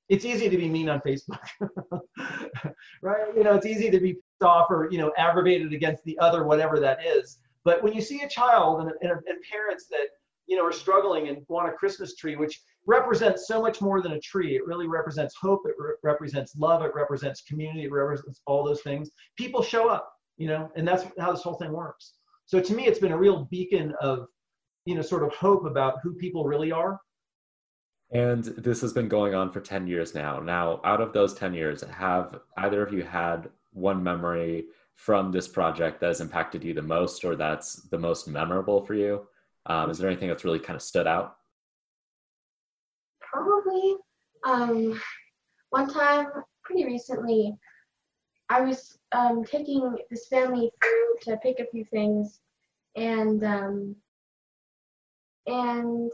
it's 0.10 0.26
easy 0.26 0.50
to 0.50 0.58
be 0.58 0.70
mean 0.70 0.90
on 0.90 1.02
Facebook, 1.02 1.46
right? 3.02 3.36
You 3.36 3.44
know, 3.44 3.56
it's 3.56 3.66
easy 3.66 3.90
to 3.90 4.00
be 4.00 4.14
pissed 4.14 4.44
off 4.44 4.68
or 4.70 4.90
you 4.92 4.98
know 4.98 5.12
aggravated 5.18 5.74
against 5.74 6.04
the 6.04 6.18
other, 6.20 6.44
whatever 6.44 6.80
that 6.80 7.06
is. 7.06 7.40
But 7.64 7.84
when 7.84 7.94
you 7.94 8.02
see 8.02 8.22
a 8.22 8.30
child 8.30 8.82
and, 8.82 8.92
and, 9.02 9.12
and 9.12 9.44
parents 9.52 9.88
that 9.90 10.08
you 10.48 10.56
know 10.56 10.66
are 10.66 10.72
struggling 10.72 11.28
and 11.28 11.40
want 11.48 11.70
a 11.70 11.74
Christmas 11.74 12.16
tree, 12.16 12.36
which 12.36 12.62
represents 12.86 13.48
so 13.48 13.62
much 13.62 13.82
more 13.82 14.02
than 14.02 14.14
a 14.14 14.20
tree. 14.20 14.56
It 14.56 14.66
really 14.66 14.88
represents 14.88 15.36
hope. 15.36 15.64
It 15.66 15.76
re- 15.78 15.96
represents 16.04 16.56
love. 16.56 16.84
It 16.84 16.92
represents 16.94 17.42
community. 17.42 17.86
It 17.86 17.92
represents 17.92 18.42
all 18.46 18.64
those 18.64 18.82
things. 18.82 19.12
People 19.38 19.64
show 19.64 19.90
up, 19.90 20.12
you 20.38 20.48
know, 20.48 20.72
and 20.76 20.88
that's 20.88 21.06
how 21.20 21.32
this 21.32 21.42
whole 21.42 21.56
thing 21.56 21.72
works. 21.72 22.14
So 22.46 22.60
to 22.60 22.74
me, 22.74 22.86
it's 22.86 23.00
been 23.00 23.12
a 23.12 23.18
real 23.18 23.46
beacon 23.46 23.94
of, 24.02 24.28
you 24.86 24.96
know, 24.96 25.02
sort 25.02 25.24
of 25.24 25.34
hope 25.34 25.66
about 25.66 26.00
who 26.04 26.14
people 26.14 26.46
really 26.46 26.72
are. 26.72 27.00
And 28.12 28.44
this 28.44 28.82
has 28.82 28.94
been 28.94 29.10
going 29.10 29.34
on 29.34 29.52
for 29.52 29.60
10 29.60 29.88
years 29.88 30.14
now. 30.14 30.40
Now, 30.40 30.80
out 30.84 31.02
of 31.02 31.12
those 31.12 31.34
10 31.34 31.54
years, 31.54 31.82
have 31.82 32.40
either 32.58 32.84
of 32.84 32.94
you 32.94 33.04
had 33.04 33.50
one 33.74 34.02
memory 34.04 34.66
from 34.96 35.32
this 35.32 35.48
project 35.48 36.00
that 36.00 36.08
has 36.08 36.22
impacted 36.22 36.64
you 36.64 36.74
the 36.74 36.82
most 36.82 37.26
or 37.26 37.36
that's 37.36 37.84
the 37.90 37.98
most 37.98 38.28
memorable 38.28 38.86
for 38.86 38.94
you? 38.94 39.28
Um, 39.66 39.90
is 39.90 39.98
there 39.98 40.10
anything 40.10 40.30
that's 40.30 40.46
really 40.46 40.60
kind 40.60 40.76
of 40.76 40.84
stood 40.84 41.08
out? 41.08 41.38
Probably. 43.20 43.96
Um, 44.46 45.02
one 45.72 45.92
time, 45.92 46.28
pretty 46.64 46.86
recently, 46.86 47.58
I 48.50 48.62
was 48.62 48.98
um, 49.12 49.44
taking 49.44 49.98
this 50.12 50.28
family 50.28 50.72
through 50.82 51.34
to 51.34 51.38
pick 51.38 51.60
a 51.60 51.66
few 51.72 51.84
things, 51.86 52.40
and 52.96 53.44
um, 53.44 53.96
and 55.48 56.12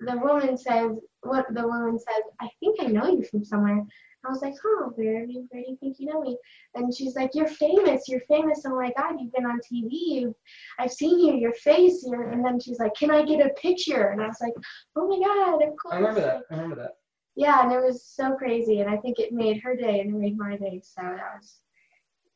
the 0.00 0.18
woman 0.18 0.56
says, 0.56 0.92
"What 1.22 1.46
the 1.54 1.66
woman 1.66 1.98
says? 1.98 2.22
I 2.40 2.48
think 2.60 2.80
I 2.80 2.86
know 2.86 3.06
you 3.06 3.22
from 3.24 3.44
somewhere." 3.44 3.84
I 4.24 4.30
was 4.30 4.40
like, 4.40 4.54
"Huh? 4.62 4.90
Where 4.94 5.26
do 5.26 5.32
you, 5.32 5.46
where 5.50 5.62
do 5.62 5.70
you 5.70 5.76
think 5.76 5.96
you 5.98 6.06
know 6.06 6.20
me?" 6.20 6.38
And 6.74 6.94
she's 6.94 7.16
like, 7.16 7.34
"You're 7.34 7.48
famous. 7.48 8.08
You're 8.08 8.20
famous. 8.20 8.62
Oh 8.64 8.76
my 8.76 8.92
God, 8.96 9.16
you've 9.20 9.32
been 9.32 9.46
on 9.46 9.60
TV. 9.60 9.90
You've, 9.90 10.34
I've 10.78 10.92
seen 10.92 11.18
you. 11.18 11.34
Your 11.34 11.54
face. 11.54 12.04
And 12.04 12.44
then 12.44 12.60
she's 12.60 12.78
like, 12.78 12.94
"Can 12.94 13.10
I 13.10 13.24
get 13.24 13.44
a 13.44 13.50
picture?" 13.54 14.08
And 14.08 14.22
I 14.22 14.26
was 14.26 14.40
like, 14.40 14.54
"Oh 14.96 15.08
my 15.08 15.24
God, 15.26 15.62
of 15.62 15.76
course." 15.76 15.94
I 15.94 15.98
remember 15.98 16.20
that. 16.20 16.42
I 16.50 16.54
remember 16.54 16.76
that. 16.76 16.96
Yeah, 17.34 17.62
and 17.62 17.72
it 17.72 17.82
was 17.82 18.04
so 18.04 18.34
crazy, 18.34 18.80
and 18.80 18.90
I 18.90 18.96
think 18.98 19.18
it 19.18 19.32
made 19.32 19.62
her 19.62 19.74
day 19.74 20.00
and 20.00 20.10
it 20.14 20.18
made 20.18 20.36
my 20.36 20.56
day. 20.56 20.82
So 20.84 21.00
that 21.02 21.34
was 21.36 21.60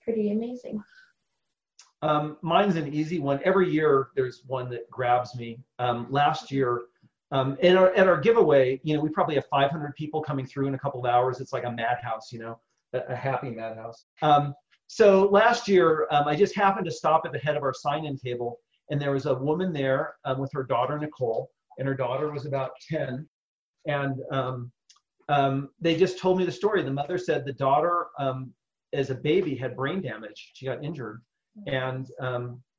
pretty 0.03 0.33
amazing. 0.33 0.83
Um, 2.03 2.37
mine's 2.43 2.77
an 2.77 2.93
easy 2.93 3.19
one. 3.19 3.41
Every 3.45 3.71
year 3.71 4.09
there's 4.15 4.43
one 4.47 4.69
that 4.71 4.89
grabs 4.91 5.35
me. 5.35 5.59
Um, 5.79 6.07
last 6.11 6.51
year 6.51 6.83
um, 7.33 7.57
and 7.63 7.77
our, 7.77 7.93
at 7.95 8.07
our 8.07 8.21
giveaway, 8.21 8.81
you 8.85 8.95
know, 8.95 9.01
we 9.01 9.09
probably 9.09 9.35
have 9.35 9.47
500 9.47 9.95
people 9.97 10.23
coming 10.23 10.47
through 10.47 10.69
in 10.69 10.75
a 10.75 10.79
couple 10.79 11.05
of 11.05 11.11
hours. 11.11 11.41
It's 11.41 11.53
like 11.53 11.65
a 11.65 11.71
madhouse, 11.71 12.33
you 12.33 12.39
know, 12.39 12.61
a, 12.93 13.01
a 13.09 13.17
happy 13.17 13.51
madhouse. 13.51 14.05
Um, 14.23 14.55
so 14.87 15.25
last 15.27 15.67
year, 15.67 16.07
um, 16.13 16.29
I 16.29 16.37
just 16.37 16.55
happened 16.55 16.87
to 16.87 16.93
stop 16.93 17.23
at 17.25 17.33
the 17.33 17.39
head 17.39 17.57
of 17.57 17.65
our 17.65 17.75
sign-in 17.75 18.17
table, 18.17 18.61
and 18.91 19.01
there 19.01 19.11
was 19.11 19.27
a 19.27 19.35
woman 19.35 19.73
there 19.73 20.15
um, 20.25 20.39
with 20.39 20.53
her 20.53 20.63
daughter 20.63 20.97
Nicole, 20.99 21.51
and 21.79 21.89
her 21.89 21.95
daughter 21.95 22.31
was 22.31 22.47
about 22.47 22.71
10, 22.89 23.29
and 23.87 24.15
um, 24.31 24.71
um, 25.29 25.71
they 25.81 25.97
just 25.97 26.21
told 26.21 26.39
me 26.39 26.45
the 26.45 26.53
story. 26.53 26.85
The 26.85 26.93
mother 26.93 27.19
said 27.19 27.45
the 27.45 27.53
daughter, 27.53 28.07
as 28.93 29.11
a 29.11 29.15
baby, 29.17 29.57
had 29.57 29.75
brain 29.75 30.01
damage. 30.01 30.53
She 30.55 30.67
got 30.67 30.85
injured, 30.85 31.21
and 31.67 32.09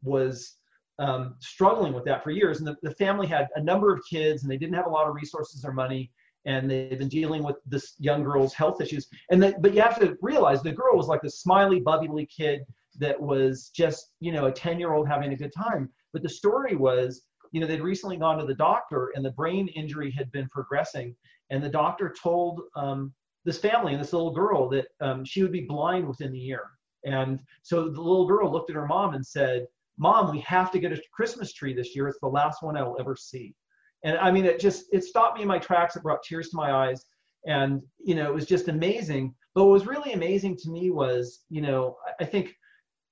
was 0.03 0.57
um, 0.99 1.35
struggling 1.39 1.93
with 1.93 2.05
that 2.05 2.23
for 2.23 2.31
years. 2.31 2.59
And 2.59 2.67
the, 2.67 2.75
the 2.81 2.95
family 2.95 3.27
had 3.27 3.47
a 3.55 3.61
number 3.61 3.93
of 3.93 4.01
kids 4.09 4.43
and 4.43 4.51
they 4.51 4.57
didn't 4.57 4.75
have 4.75 4.87
a 4.87 4.89
lot 4.89 5.07
of 5.07 5.15
resources 5.15 5.63
or 5.63 5.71
money. 5.71 6.11
And 6.45 6.69
they've 6.69 6.97
been 6.97 7.09
dealing 7.09 7.43
with 7.43 7.57
this 7.65 7.93
young 7.99 8.23
girl's 8.23 8.53
health 8.53 8.81
issues. 8.81 9.07
And 9.31 9.43
the, 9.43 9.55
but 9.59 9.73
you 9.73 9.81
have 9.81 9.99
to 9.99 10.17
realize 10.21 10.63
the 10.63 10.71
girl 10.71 10.95
was 10.95 11.07
like 11.07 11.21
the 11.21 11.29
smiley, 11.29 11.79
bubbly 11.79 12.25
kid 12.25 12.61
that 12.99 13.19
was 13.19 13.69
just, 13.75 14.13
you 14.21 14.31
know, 14.31 14.45
a 14.45 14.51
10 14.51 14.79
year 14.79 14.93
old 14.93 15.07
having 15.07 15.33
a 15.33 15.37
good 15.37 15.53
time. 15.55 15.89
But 16.13 16.23
the 16.23 16.29
story 16.29 16.75
was, 16.75 17.23
you 17.51 17.61
know, 17.61 17.67
they'd 17.67 17.81
recently 17.81 18.17
gone 18.17 18.37
to 18.39 18.45
the 18.45 18.55
doctor 18.55 19.11
and 19.15 19.23
the 19.23 19.31
brain 19.31 19.67
injury 19.69 20.09
had 20.11 20.31
been 20.31 20.47
progressing. 20.49 21.15
And 21.49 21.63
the 21.63 21.69
doctor 21.69 22.13
told 22.21 22.61
um, 22.75 23.13
this 23.45 23.59
family 23.59 23.93
and 23.93 24.01
this 24.01 24.13
little 24.13 24.33
girl 24.33 24.69
that 24.69 24.87
um, 24.99 25.23
she 25.25 25.41
would 25.41 25.51
be 25.51 25.61
blind 25.61 26.07
within 26.07 26.31
the 26.31 26.39
year. 26.39 26.63
And 27.07 27.39
so 27.63 27.83
the 27.89 28.01
little 28.01 28.27
girl 28.27 28.51
looked 28.51 28.69
at 28.69 28.75
her 28.75 28.85
mom 28.85 29.13
and 29.13 29.25
said, 29.25 29.65
mom 29.97 30.31
we 30.31 30.39
have 30.41 30.71
to 30.71 30.79
get 30.79 30.91
a 30.91 31.01
christmas 31.11 31.53
tree 31.53 31.73
this 31.73 31.95
year. 31.95 32.07
It's 32.07 32.19
the 32.19 32.27
last 32.27 32.61
one 32.61 32.77
i 32.77 32.83
will 32.83 32.97
ever 32.99 33.15
see. 33.15 33.55
And 34.03 34.17
i 34.17 34.31
mean 34.31 34.45
it 34.45 34.59
just 34.59 34.85
it 34.91 35.03
stopped 35.03 35.37
me 35.37 35.41
in 35.41 35.47
my 35.47 35.59
tracks. 35.59 35.95
It 35.95 36.03
brought 36.03 36.23
tears 36.23 36.49
to 36.49 36.57
my 36.57 36.71
eyes. 36.71 37.05
And 37.45 37.81
you 37.99 38.15
know 38.15 38.27
it 38.27 38.33
was 38.33 38.45
just 38.45 38.67
amazing. 38.67 39.33
But 39.55 39.65
what 39.65 39.73
was 39.73 39.87
really 39.87 40.13
amazing 40.13 40.57
to 40.57 40.69
me 40.69 40.91
was 40.91 41.43
you 41.49 41.61
know 41.61 41.97
i 42.19 42.25
think 42.25 42.55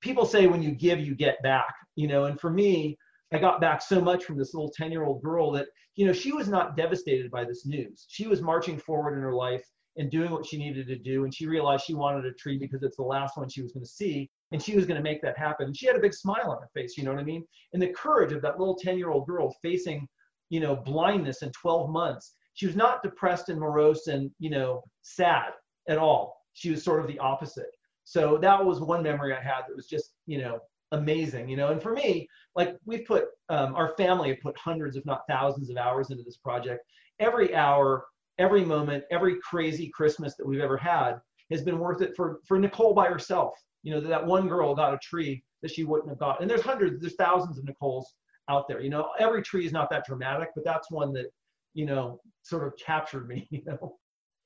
people 0.01 0.25
say 0.25 0.45
when 0.45 0.61
you 0.61 0.71
give 0.71 0.99
you 0.99 1.15
get 1.15 1.41
back 1.41 1.73
you 1.95 2.07
know 2.07 2.25
and 2.25 2.39
for 2.39 2.51
me 2.51 2.97
i 3.33 3.39
got 3.39 3.59
back 3.59 3.81
so 3.81 3.99
much 3.99 4.23
from 4.23 4.37
this 4.37 4.53
little 4.53 4.69
10 4.69 4.91
year 4.91 5.03
old 5.03 5.23
girl 5.23 5.49
that 5.51 5.67
you 5.95 6.05
know 6.05 6.13
she 6.13 6.31
was 6.31 6.47
not 6.47 6.77
devastated 6.77 7.31
by 7.31 7.43
this 7.43 7.65
news. 7.65 8.05
She 8.09 8.27
was 8.27 8.41
marching 8.41 8.77
forward 8.77 9.15
in 9.15 9.23
her 9.23 9.33
life 9.33 9.65
and 9.97 10.11
doing 10.11 10.31
what 10.31 10.45
she 10.45 10.57
needed 10.57 10.87
to 10.87 10.97
do 10.97 11.23
and 11.23 11.33
she 11.33 11.47
realized 11.47 11.85
she 11.85 11.93
wanted 11.93 12.25
a 12.25 12.33
tree 12.33 12.57
because 12.57 12.83
it's 12.83 12.97
the 12.97 13.03
last 13.03 13.37
one 13.37 13.49
she 13.49 13.61
was 13.61 13.71
going 13.71 13.83
to 13.83 13.89
see 13.89 14.29
and 14.51 14.61
she 14.61 14.75
was 14.75 14.85
going 14.85 14.97
to 14.97 15.03
make 15.03 15.21
that 15.21 15.37
happen. 15.37 15.73
She 15.73 15.87
had 15.87 15.95
a 15.95 16.01
big 16.01 16.13
smile 16.13 16.51
on 16.51 16.61
her 16.61 16.69
face, 16.73 16.97
you 16.97 17.03
know 17.03 17.11
what 17.11 17.19
I 17.19 17.23
mean? 17.23 17.45
And 17.73 17.81
the 17.81 17.87
courage 17.87 18.31
of 18.31 18.41
that 18.41 18.59
little 18.59 18.75
10 18.75 18.97
year 18.97 19.09
old 19.09 19.27
girl 19.27 19.55
facing, 19.61 20.07
you 20.49 20.59
know, 20.59 20.75
blindness 20.75 21.41
in 21.41 21.51
12 21.51 21.89
months. 21.89 22.35
She 22.53 22.65
was 22.65 22.75
not 22.75 23.03
depressed 23.03 23.49
and 23.49 23.59
morose 23.59 24.07
and, 24.07 24.31
you 24.39 24.49
know, 24.49 24.83
sad 25.01 25.51
at 25.89 25.97
all. 25.97 26.37
She 26.53 26.71
was 26.71 26.83
sort 26.83 27.01
of 27.01 27.07
the 27.07 27.19
opposite. 27.19 27.71
So 28.05 28.37
that 28.37 28.63
was 28.63 28.79
one 28.79 29.03
memory 29.03 29.33
I 29.33 29.41
had 29.41 29.63
that 29.67 29.75
was 29.75 29.87
just, 29.87 30.11
you 30.25 30.37
know, 30.37 30.59
amazing, 30.91 31.49
you 31.49 31.57
know. 31.57 31.71
And 31.71 31.81
for 31.81 31.91
me, 31.91 32.27
like 32.55 32.77
we've 32.85 33.05
put, 33.05 33.25
um, 33.49 33.75
our 33.75 33.93
family 33.97 34.29
have 34.29 34.39
put 34.41 34.57
hundreds, 34.57 34.95
if 34.95 35.05
not 35.05 35.21
thousands, 35.27 35.69
of 35.69 35.77
hours 35.77 36.11
into 36.11 36.23
this 36.23 36.37
project. 36.37 36.85
Every 37.19 37.55
hour, 37.55 38.05
every 38.37 38.65
moment, 38.65 39.03
every 39.11 39.37
crazy 39.39 39.89
Christmas 39.93 40.35
that 40.35 40.47
we've 40.47 40.61
ever 40.61 40.77
had 40.77 41.19
has 41.51 41.61
been 41.61 41.79
worth 41.79 42.01
it 42.01 42.15
for 42.15 42.39
for 42.47 42.59
Nicole 42.59 42.93
by 42.93 43.07
herself 43.07 43.53
you 43.85 43.93
know, 43.93 44.01
that 44.01 44.25
one 44.25 44.47
girl 44.47 44.75
got 44.75 44.95
a 44.95 44.97
tree 44.97 45.43
that 45.61 45.71
she 45.71 45.83
wouldn't 45.83 46.09
have 46.09 46.17
got. 46.17 46.41
And 46.41 46.49
there's 46.49 46.61
hundreds, 46.61 46.99
there's 46.99 47.15
thousands 47.15 47.59
of 47.59 47.65
Nicoles 47.65 48.03
out 48.49 48.67
there. 48.67 48.81
You 48.81 48.89
know, 48.89 49.09
every 49.19 49.43
tree 49.43 49.65
is 49.65 49.71
not 49.71 49.91
that 49.91 50.05
dramatic, 50.05 50.49
but 50.55 50.65
that's 50.65 50.89
one 50.89 51.13
that, 51.13 51.27
you 51.75 51.85
know, 51.85 52.19
sort 52.41 52.65
of 52.65 52.73
captured 52.83 53.27
me, 53.27 53.47
you 53.51 53.61
know. 53.65 53.95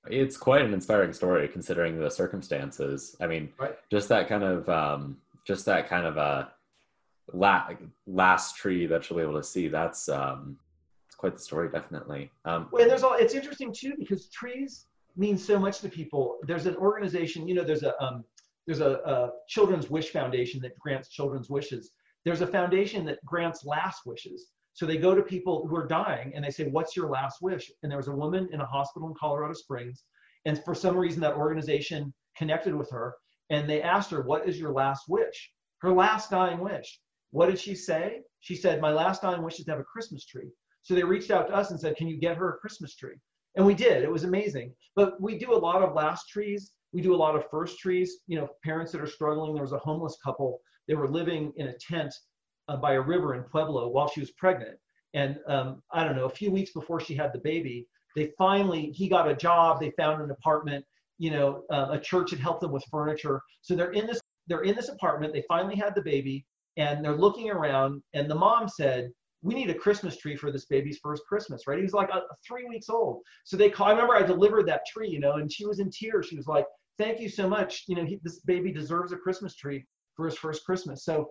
It's 0.08 0.36
quite 0.36 0.62
an 0.62 0.73
inspiring 0.73 1.13
story 1.13 1.47
considering 1.47 1.97
the 1.97 2.12
circumstances. 2.12 3.15
I 3.21 3.28
mean, 3.28 3.49
right. 3.58 3.75
just 3.89 4.10
that 4.10 4.28
kind 4.28 4.43
of 4.43 4.67
um 4.69 5.17
just 5.47 5.65
that 5.65 5.88
kind 5.88 6.06
of 6.06 6.17
uh 6.17 6.45
la- 7.34 7.69
last 8.08 8.58
tree 8.58 8.88
that 8.88 9.10
you'll 9.10 9.19
be 9.19 9.23
able 9.23 9.39
to 9.39 9.43
see, 9.43 9.69
that's 9.69 10.10
um 10.10 10.58
quite 11.19 11.34
the 11.34 11.41
story 11.41 11.69
definitely. 11.69 12.32
Um 12.45 12.67
well, 12.71 12.88
there's 12.88 13.03
all 13.03 13.13
it's 13.13 13.36
interesting 13.36 13.73
too 13.73 13.93
because 13.99 14.29
trees 14.29 14.88
mean 15.15 15.38
so 15.38 15.60
much 15.60 15.79
to 15.82 15.89
people. 15.89 16.38
There's 16.47 16.65
an 16.65 16.75
organization, 16.77 17.47
you 17.47 17.55
know, 17.55 17.63
there's 17.63 17.84
a 17.84 18.01
um 18.03 18.23
there's 18.65 18.82
a, 18.82 18.91
a, 19.13 19.32
children's 19.47 19.89
wish 19.89 20.10
foundation 20.12 20.62
that 20.62 20.77
grants 20.77 21.10
children's 21.10 21.49
wishes 21.49 21.91
there's 22.25 22.41
a 22.41 22.47
foundation 22.47 23.05
that 23.05 23.23
grants 23.25 23.65
last 23.65 24.05
wishes. 24.05 24.47
So 24.73 24.86
they 24.86 24.97
go 24.97 25.15
to 25.15 25.21
people 25.21 25.67
who 25.67 25.75
are 25.75 25.88
dying 25.88 26.32
and 26.36 26.43
they 26.43 26.51
say, 26.51 26.67
What's 26.67 26.95
your 26.95 27.10
last 27.10 27.41
wish? 27.41 27.71
And 27.82 27.91
there 27.91 27.97
was 27.97 28.08
a 28.08 28.15
woman 28.15 28.49
in 28.51 28.62
a 28.62 28.65
hospital 28.65 29.10
in 29.10 29.15
Colorado 29.19 29.53
Springs. 29.53 30.03
And 30.45 30.63
for 30.63 30.75
some 30.75 30.97
reason, 30.97 31.21
that 31.21 31.36
organization 31.36 32.13
connected 32.38 32.75
with 32.75 32.89
her 32.91 33.15
and 33.49 33.69
they 33.69 33.82
asked 33.82 34.12
her, 34.12 34.21
What 34.21 34.47
is 34.47 34.60
your 34.60 34.71
last 34.71 35.05
wish? 35.08 35.51
Her 35.79 35.91
last 35.91 36.29
dying 36.29 36.60
wish. 36.60 36.99
What 37.32 37.47
did 37.47 37.60
she 37.60 37.75
say? 37.75 38.21
She 38.41 38.55
said, 38.55 38.82
My 38.82 38.91
last 38.91 39.21
dying 39.21 39.41
wish 39.41 39.60
is 39.60 39.65
to 39.65 39.71
have 39.71 39.79
a 39.79 39.84
Christmas 39.84 40.25
tree. 40.25 40.51
So 40.82 40.96
they 40.96 41.04
reached 41.04 41.32
out 41.32 41.48
to 41.48 41.56
us 41.56 41.72
and 41.72 41.80
said, 41.80 41.96
Can 41.96 42.08
you 42.08 42.18
get 42.18 42.38
her 42.38 42.50
a 42.50 42.58
Christmas 42.58 42.96
tree? 42.96 43.15
And 43.56 43.65
we 43.65 43.74
did. 43.74 44.04
It 44.04 44.12
was 44.12 44.24
amazing. 44.24 44.74
But 44.96 45.22
we 45.22 45.38
do 45.38 45.54
a 45.54 45.58
lot 45.58 45.82
of 45.82 45.94
last 45.94 46.30
trees. 46.30 46.72
We 46.94 47.02
do 47.02 47.13
a 47.13 47.18
lot 47.18 47.36
of 47.36 47.50
first 47.50 47.80
trees. 47.80 48.20
You 48.28 48.39
know, 48.39 48.48
parents 48.63 48.92
that 48.92 49.02
are 49.02 49.08
struggling. 49.08 49.54
There 49.54 49.63
was 49.63 49.74
a 49.74 49.80
homeless 49.80 50.18
couple. 50.24 50.60
They 50.88 50.96
were 50.96 51.10
living 51.10 51.54
in 51.58 51.68
a 51.68 51.74
tent 51.74 52.13
uh, 52.68 52.78
by 52.78 52.94
a 52.94 53.02
river 53.02 53.36
in 53.36 53.44
Pueblo 53.44 53.89
while 53.89 54.10
she 54.10 54.20
was 54.20 54.32
pregnant. 54.32 54.78
And 55.13 55.38
um, 55.48 55.82
I 55.92 56.04
don't 56.04 56.15
know, 56.15 56.26
a 56.26 56.30
few 56.30 56.52
weeks 56.52 56.72
before 56.72 57.00
she 57.00 57.15
had 57.15 57.34
the 57.34 57.39
baby, 57.39 57.88
they 58.15 58.32
finally, 58.38 58.92
he 58.92 59.08
got 59.08 59.30
a 59.30 59.36
job. 59.36 59.80
They 59.80 59.92
found 59.92 60.22
an 60.22 60.32
apartment. 60.32 60.86
You 61.18 61.32
know, 61.32 61.63
uh, 61.72 61.88
a 61.92 62.00
church 62.00 62.32
had 62.32 62.39
helped 62.39 62.62
them 62.62 62.72
with 62.72 62.84
furniture. 62.89 63.42
So 63.62 63.76
they're 63.76 63.92
in 63.92 64.08
this, 64.08 64.22
they're 64.48 64.62
in 64.62 64.76
this 64.76 64.89
apartment. 64.89 65.34
They 65.34 65.44
finally 65.48 65.76
had 65.76 65.96
the 65.96 66.02
baby, 66.02 66.46
and 66.78 67.04
they're 67.04 67.18
looking 67.18 67.50
around. 67.50 68.02
And 68.13 68.30
the 68.30 68.36
mom 68.36 68.70
said, 68.70 69.12
"We 69.41 69.56
need 69.56 69.69
a 69.69 69.73
Christmas 69.75 70.17
tree 70.17 70.36
for 70.36 70.52
this 70.52 70.65
baby's 70.65 70.99
first 71.02 71.23
Christmas." 71.28 71.67
Right? 71.67 71.78
He 71.78 71.84
was 71.84 71.93
like 71.93 72.10
a, 72.10 72.17
a 72.17 72.36
three 72.47 72.65
weeks 72.65 72.89
old. 72.89 73.21
So 73.43 73.58
they 73.58 73.69
call. 73.69 73.88
I 73.88 73.91
remember 73.91 74.15
I 74.15 74.23
delivered 74.23 74.67
that 74.67 74.86
tree. 74.91 75.10
You 75.10 75.19
know, 75.19 75.34
and 75.34 75.52
she 75.52 75.65
was 75.65 75.80
in 75.80 75.89
tears. 75.89 76.28
She 76.28 76.38
was 76.38 76.47
like, 76.47 76.65
"Thank 76.97 77.19
you 77.19 77.30
so 77.30 77.47
much. 77.47 77.84
You 77.88 77.95
know, 77.95 78.06
he, 78.06 78.19
this 78.23 78.39
baby 78.39 78.71
deserves 78.71 79.12
a 79.12 79.17
Christmas 79.17 79.56
tree 79.56 79.86
for 80.15 80.25
his 80.25 80.38
first 80.38 80.65
Christmas." 80.65 81.04
So 81.04 81.30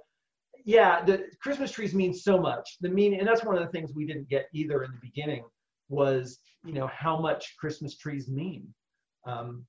yeah, 0.64 1.04
the 1.04 1.24
Christmas 1.42 1.70
trees 1.70 1.94
mean 1.94 2.12
so 2.12 2.38
much. 2.38 2.76
The 2.80 2.88
meaning, 2.88 3.20
and 3.20 3.28
that's 3.28 3.44
one 3.44 3.56
of 3.56 3.64
the 3.64 3.70
things 3.70 3.92
we 3.94 4.06
didn't 4.06 4.28
get 4.28 4.48
either 4.52 4.82
in 4.82 4.90
the 4.90 4.98
beginning 5.00 5.44
was, 5.88 6.40
you 6.64 6.72
know, 6.72 6.86
how 6.88 7.18
much 7.18 7.56
Christmas 7.58 7.96
trees 7.96 8.28
mean. 8.28 8.66
Um, 9.26 9.64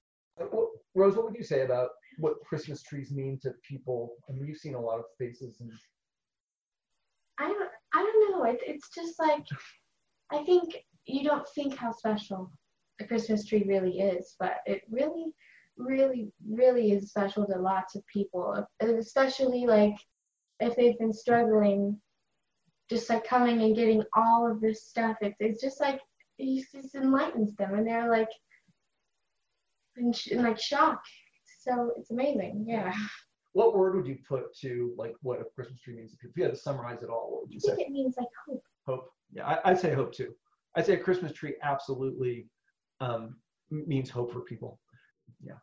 Rose, 0.95 1.15
what 1.15 1.25
would 1.25 1.35
you 1.35 1.43
say 1.43 1.61
about 1.61 1.89
what 2.17 2.33
Christmas 2.45 2.83
trees 2.83 3.11
mean 3.11 3.39
to 3.43 3.53
people? 3.67 4.11
I 4.27 4.33
mean, 4.33 4.45
you've 4.45 4.57
seen 4.57 4.75
a 4.75 4.81
lot 4.81 4.99
of 4.99 5.05
faces 5.17 5.57
and. 5.61 5.71
I 7.39 7.47
don't, 7.47 7.71
I 7.93 8.03
don't 8.03 8.31
know. 8.31 8.43
It, 8.43 8.59
it's 8.65 8.89
just 8.93 9.19
like, 9.19 9.45
I 10.31 10.43
think 10.43 10.75
you 11.05 11.23
don't 11.23 11.47
think 11.55 11.75
how 11.75 11.91
special 11.91 12.51
a 13.01 13.05
Christmas 13.05 13.45
tree 13.45 13.63
really 13.67 13.99
is, 13.99 14.35
but 14.39 14.57
it 14.65 14.81
really, 14.89 15.33
really, 15.77 16.31
really 16.47 16.91
is 16.91 17.09
special 17.09 17.45
to 17.47 17.57
lots 17.57 17.95
of 17.95 18.05
people, 18.07 18.67
especially 18.81 19.65
like 19.65 19.95
if 20.59 20.75
they've 20.75 20.99
been 20.99 21.13
struggling, 21.13 21.99
just 22.89 23.09
like 23.09 23.25
coming 23.25 23.61
and 23.61 23.75
getting 23.75 24.03
all 24.13 24.49
of 24.49 24.61
this 24.61 24.85
stuff. 24.85 25.17
It's, 25.21 25.37
it's 25.39 25.61
just 25.61 25.79
like, 25.79 25.99
he 26.37 26.63
just 26.73 26.95
enlightens 26.95 27.55
them 27.55 27.73
and 27.73 27.87
they're 27.87 28.09
like, 28.09 28.29
in, 29.97 30.13
in 30.31 30.43
like 30.43 30.59
shock. 30.59 31.01
So 31.61 31.91
it's 31.97 32.11
amazing. 32.11 32.65
Yeah. 32.67 32.93
What 33.59 33.75
word 33.75 33.93
would 33.95 34.07
you 34.07 34.17
put 34.25 34.55
to 34.59 34.93
like 34.97 35.15
what 35.21 35.41
a 35.41 35.43
Christmas 35.43 35.81
tree 35.81 35.93
means 35.93 36.11
to 36.11 36.17
people? 36.17 36.31
If 36.31 36.37
you 36.37 36.43
had 36.43 36.53
to 36.53 36.57
summarize 36.57 37.03
it 37.03 37.09
all, 37.09 37.29
what 37.29 37.41
would 37.41 37.51
you 37.51 37.59
I 37.65 37.75
think 37.75 37.79
say? 37.79 37.85
it 37.87 37.91
means 37.91 38.15
like 38.17 38.29
hope. 38.47 38.63
Hope. 38.87 39.11
Yeah, 39.33 39.59
I, 39.65 39.71
would 39.71 39.81
say 39.81 39.93
hope 39.93 40.13
too. 40.13 40.33
I'd 40.75 40.85
say 40.85 40.93
a 40.93 40.97
Christmas 40.97 41.33
tree 41.33 41.55
absolutely 41.61 42.47
um, 43.01 43.35
means 43.69 44.09
hope 44.09 44.31
for 44.31 44.39
people. 44.39 44.79
Yeah. 45.43 45.55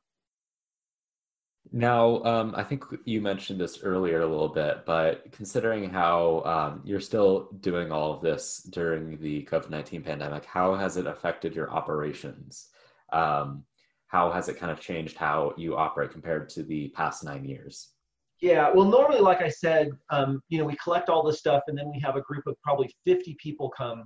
Now, 1.72 2.22
um, 2.24 2.52
I 2.54 2.64
think 2.64 2.84
you 3.06 3.22
mentioned 3.22 3.58
this 3.58 3.82
earlier 3.82 4.20
a 4.20 4.26
little 4.26 4.50
bit, 4.50 4.84
but 4.84 5.32
considering 5.32 5.88
how 5.88 6.42
um, 6.44 6.82
you're 6.84 7.00
still 7.00 7.48
doing 7.60 7.90
all 7.90 8.12
of 8.12 8.20
this 8.20 8.58
during 8.70 9.18
the 9.22 9.48
COVID 9.50 9.70
19 9.70 10.02
pandemic, 10.02 10.44
how 10.44 10.74
has 10.74 10.98
it 10.98 11.06
affected 11.06 11.54
your 11.54 11.70
operations? 11.70 12.68
Um, 13.10 13.64
how 14.08 14.30
has 14.30 14.48
it 14.48 14.58
kind 14.58 14.70
of 14.70 14.80
changed 14.80 15.16
how 15.16 15.52
you 15.56 15.76
operate 15.76 16.12
compared 16.12 16.48
to 16.50 16.62
the 16.62 16.88
past 16.90 17.24
nine 17.24 17.44
years? 17.44 17.90
Yeah, 18.40 18.70
well, 18.74 18.84
normally, 18.86 19.20
like 19.20 19.40
I 19.40 19.48
said, 19.48 19.90
um, 20.10 20.42
you 20.48 20.58
know, 20.58 20.64
we 20.64 20.76
collect 20.76 21.08
all 21.08 21.22
this 21.22 21.38
stuff 21.38 21.62
and 21.68 21.76
then 21.76 21.90
we 21.90 21.98
have 22.00 22.16
a 22.16 22.20
group 22.20 22.46
of 22.46 22.54
probably 22.62 22.94
50 23.06 23.36
people 23.42 23.70
come 23.70 24.04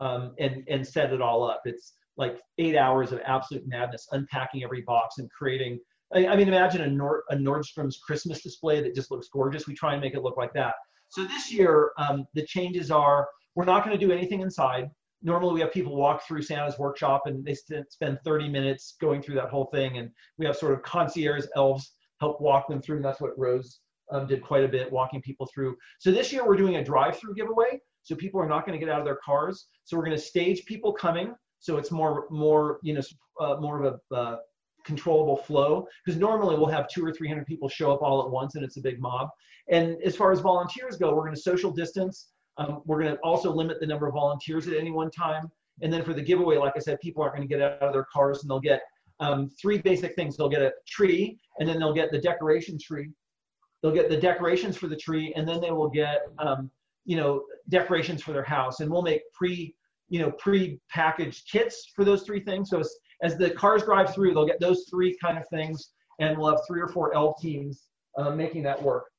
um, 0.00 0.34
and, 0.38 0.62
and 0.68 0.86
set 0.86 1.12
it 1.12 1.22
all 1.22 1.48
up. 1.48 1.62
It's 1.64 1.94
like 2.16 2.38
eight 2.58 2.76
hours 2.76 3.12
of 3.12 3.20
absolute 3.24 3.66
madness, 3.66 4.06
unpacking 4.12 4.62
every 4.62 4.82
box 4.82 5.16
and 5.18 5.30
creating. 5.30 5.78
I, 6.14 6.26
I 6.26 6.36
mean, 6.36 6.48
imagine 6.48 6.82
a, 6.82 6.88
Nord, 6.88 7.22
a 7.30 7.36
Nordstrom's 7.36 7.98
Christmas 7.98 8.42
display 8.42 8.82
that 8.82 8.94
just 8.94 9.10
looks 9.10 9.28
gorgeous. 9.32 9.66
We 9.66 9.74
try 9.74 9.92
and 9.94 10.02
make 10.02 10.14
it 10.14 10.22
look 10.22 10.36
like 10.36 10.52
that. 10.54 10.74
So 11.08 11.24
this 11.24 11.52
year, 11.52 11.92
um, 11.98 12.26
the 12.34 12.44
changes 12.44 12.90
are 12.90 13.26
we're 13.54 13.64
not 13.64 13.84
going 13.84 13.98
to 13.98 14.06
do 14.06 14.12
anything 14.12 14.42
inside 14.42 14.90
normally 15.22 15.54
we 15.54 15.60
have 15.60 15.72
people 15.72 15.96
walk 15.96 16.26
through 16.26 16.42
Santa's 16.42 16.78
workshop 16.78 17.22
and 17.26 17.44
they 17.44 17.54
spend 17.54 18.18
30 18.24 18.48
minutes 18.48 18.96
going 19.00 19.22
through 19.22 19.34
that 19.36 19.50
whole 19.50 19.66
thing. 19.66 19.98
And 19.98 20.10
we 20.38 20.46
have 20.46 20.56
sort 20.56 20.72
of 20.72 20.82
concierge 20.82 21.44
elves 21.56 21.92
help 22.20 22.40
walk 22.40 22.68
them 22.68 22.80
through. 22.80 22.96
And 22.96 23.04
that's 23.04 23.20
what 23.20 23.38
Rose 23.38 23.80
um, 24.10 24.26
did 24.26 24.42
quite 24.42 24.64
a 24.64 24.68
bit, 24.68 24.90
walking 24.90 25.20
people 25.22 25.48
through. 25.52 25.76
So 25.98 26.10
this 26.10 26.32
year 26.32 26.46
we're 26.46 26.56
doing 26.56 26.76
a 26.76 26.84
drive-through 26.84 27.34
giveaway. 27.34 27.80
So 28.02 28.14
people 28.14 28.40
are 28.40 28.48
not 28.48 28.66
going 28.66 28.78
to 28.78 28.84
get 28.84 28.92
out 28.92 28.98
of 28.98 29.04
their 29.04 29.18
cars. 29.24 29.66
So 29.84 29.96
we're 29.96 30.04
going 30.04 30.16
to 30.16 30.22
stage 30.22 30.64
people 30.64 30.92
coming. 30.92 31.34
So 31.58 31.76
it's 31.76 31.90
more, 31.90 32.26
more, 32.30 32.78
you 32.82 32.94
know, 32.94 33.02
uh, 33.40 33.56
more 33.60 33.82
of 33.82 34.00
a 34.10 34.14
uh, 34.14 34.36
controllable 34.86 35.36
flow. 35.36 35.86
Because 36.04 36.18
normally 36.18 36.56
we'll 36.56 36.66
have 36.66 36.88
two 36.88 37.04
or 37.04 37.12
300 37.12 37.46
people 37.46 37.68
show 37.68 37.92
up 37.92 38.00
all 38.00 38.22
at 38.22 38.30
once 38.30 38.54
and 38.54 38.64
it's 38.64 38.78
a 38.78 38.80
big 38.80 39.00
mob. 39.00 39.28
And 39.68 39.98
as 40.02 40.16
far 40.16 40.32
as 40.32 40.40
volunteers 40.40 40.96
go, 40.96 41.14
we're 41.14 41.24
going 41.24 41.34
to 41.34 41.40
social 41.40 41.70
distance 41.70 42.28
um, 42.60 42.82
we're 42.84 43.02
going 43.02 43.14
to 43.14 43.20
also 43.22 43.52
limit 43.52 43.80
the 43.80 43.86
number 43.86 44.06
of 44.06 44.14
volunteers 44.14 44.68
at 44.68 44.76
any 44.76 44.90
one 44.90 45.10
time. 45.10 45.50
And 45.82 45.92
then 45.92 46.04
for 46.04 46.12
the 46.12 46.22
giveaway, 46.22 46.58
like 46.58 46.74
I 46.76 46.78
said, 46.78 47.00
people 47.00 47.22
aren't 47.22 47.34
going 47.34 47.48
to 47.48 47.52
get 47.52 47.62
out 47.62 47.82
of 47.82 47.92
their 47.92 48.06
cars 48.12 48.42
and 48.42 48.50
they'll 48.50 48.60
get 48.60 48.82
um, 49.18 49.50
three 49.60 49.78
basic 49.78 50.14
things. 50.14 50.36
They'll 50.36 50.50
get 50.50 50.60
a 50.60 50.72
tree 50.86 51.38
and 51.58 51.68
then 51.68 51.78
they'll 51.78 51.94
get 51.94 52.10
the 52.12 52.18
decoration 52.18 52.78
tree. 52.78 53.08
They'll 53.82 53.94
get 53.94 54.10
the 54.10 54.16
decorations 54.16 54.76
for 54.76 54.88
the 54.88 54.96
tree 54.96 55.32
and 55.36 55.48
then 55.48 55.60
they 55.60 55.70
will 55.70 55.88
get, 55.88 56.20
um, 56.38 56.70
you 57.06 57.16
know, 57.16 57.44
decorations 57.70 58.22
for 58.22 58.32
their 58.32 58.44
house. 58.44 58.80
And 58.80 58.90
we'll 58.90 59.02
make 59.02 59.22
pre, 59.32 59.74
you 60.10 60.20
know, 60.20 60.30
pre-packaged 60.32 61.48
kits 61.50 61.90
for 61.96 62.04
those 62.04 62.24
three 62.24 62.40
things. 62.40 62.68
So 62.68 62.80
as, 62.80 62.94
as 63.22 63.38
the 63.38 63.50
cars 63.50 63.84
drive 63.84 64.14
through, 64.14 64.34
they'll 64.34 64.46
get 64.46 64.60
those 64.60 64.84
three 64.90 65.16
kind 65.22 65.38
of 65.38 65.48
things 65.48 65.92
and 66.18 66.36
we'll 66.36 66.50
have 66.50 66.60
three 66.68 66.82
or 66.82 66.88
four 66.88 67.14
L 67.14 67.34
teams 67.40 67.84
uh, 68.18 68.30
making 68.30 68.62
that 68.64 68.82
work. 68.82 69.09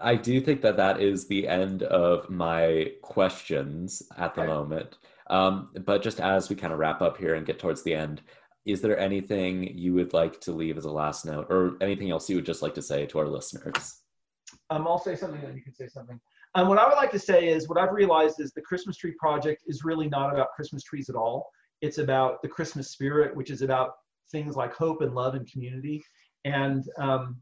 I 0.00 0.16
do 0.16 0.40
think 0.40 0.60
that 0.62 0.76
that 0.76 1.00
is 1.00 1.26
the 1.26 1.46
end 1.46 1.82
of 1.84 2.28
my 2.28 2.92
questions 3.02 4.02
at 4.16 4.34
the 4.34 4.42
okay. 4.42 4.50
moment. 4.50 4.98
Um, 5.30 5.70
but 5.84 6.02
just 6.02 6.20
as 6.20 6.50
we 6.50 6.56
kind 6.56 6.72
of 6.72 6.78
wrap 6.78 7.00
up 7.00 7.16
here 7.16 7.34
and 7.34 7.46
get 7.46 7.58
towards 7.58 7.82
the 7.82 7.94
end, 7.94 8.20
is 8.66 8.80
there 8.80 8.98
anything 8.98 9.76
you 9.76 9.94
would 9.94 10.12
like 10.12 10.40
to 10.42 10.52
leave 10.52 10.76
as 10.76 10.84
a 10.84 10.90
last 10.90 11.24
note 11.24 11.46
or 11.50 11.76
anything 11.80 12.10
else 12.10 12.28
you 12.28 12.36
would 12.36 12.46
just 12.46 12.62
like 12.62 12.74
to 12.74 12.82
say 12.82 13.06
to 13.06 13.18
our 13.18 13.28
listeners? 13.28 14.00
Um, 14.70 14.86
I'll 14.86 14.98
say 14.98 15.16
something 15.16 15.42
and 15.42 15.56
you 15.56 15.62
can 15.62 15.74
say 15.74 15.88
something. 15.88 16.20
Um, 16.54 16.68
what 16.68 16.78
I 16.78 16.86
would 16.86 16.96
like 16.96 17.10
to 17.12 17.18
say 17.18 17.48
is 17.48 17.68
what 17.68 17.78
I've 17.78 17.92
realized 17.92 18.40
is 18.40 18.52
the 18.52 18.62
Christmas 18.62 18.96
tree 18.96 19.14
project 19.18 19.64
is 19.66 19.84
really 19.84 20.08
not 20.08 20.32
about 20.32 20.52
Christmas 20.54 20.82
trees 20.82 21.08
at 21.08 21.16
all. 21.16 21.50
It's 21.80 21.98
about 21.98 22.40
the 22.42 22.48
Christmas 22.48 22.90
spirit, 22.90 23.36
which 23.36 23.50
is 23.50 23.62
about 23.62 23.92
things 24.30 24.56
like 24.56 24.72
hope 24.72 25.02
and 25.02 25.14
love 25.14 25.34
and 25.34 25.50
community. 25.50 26.02
And, 26.44 26.84
um, 26.98 27.36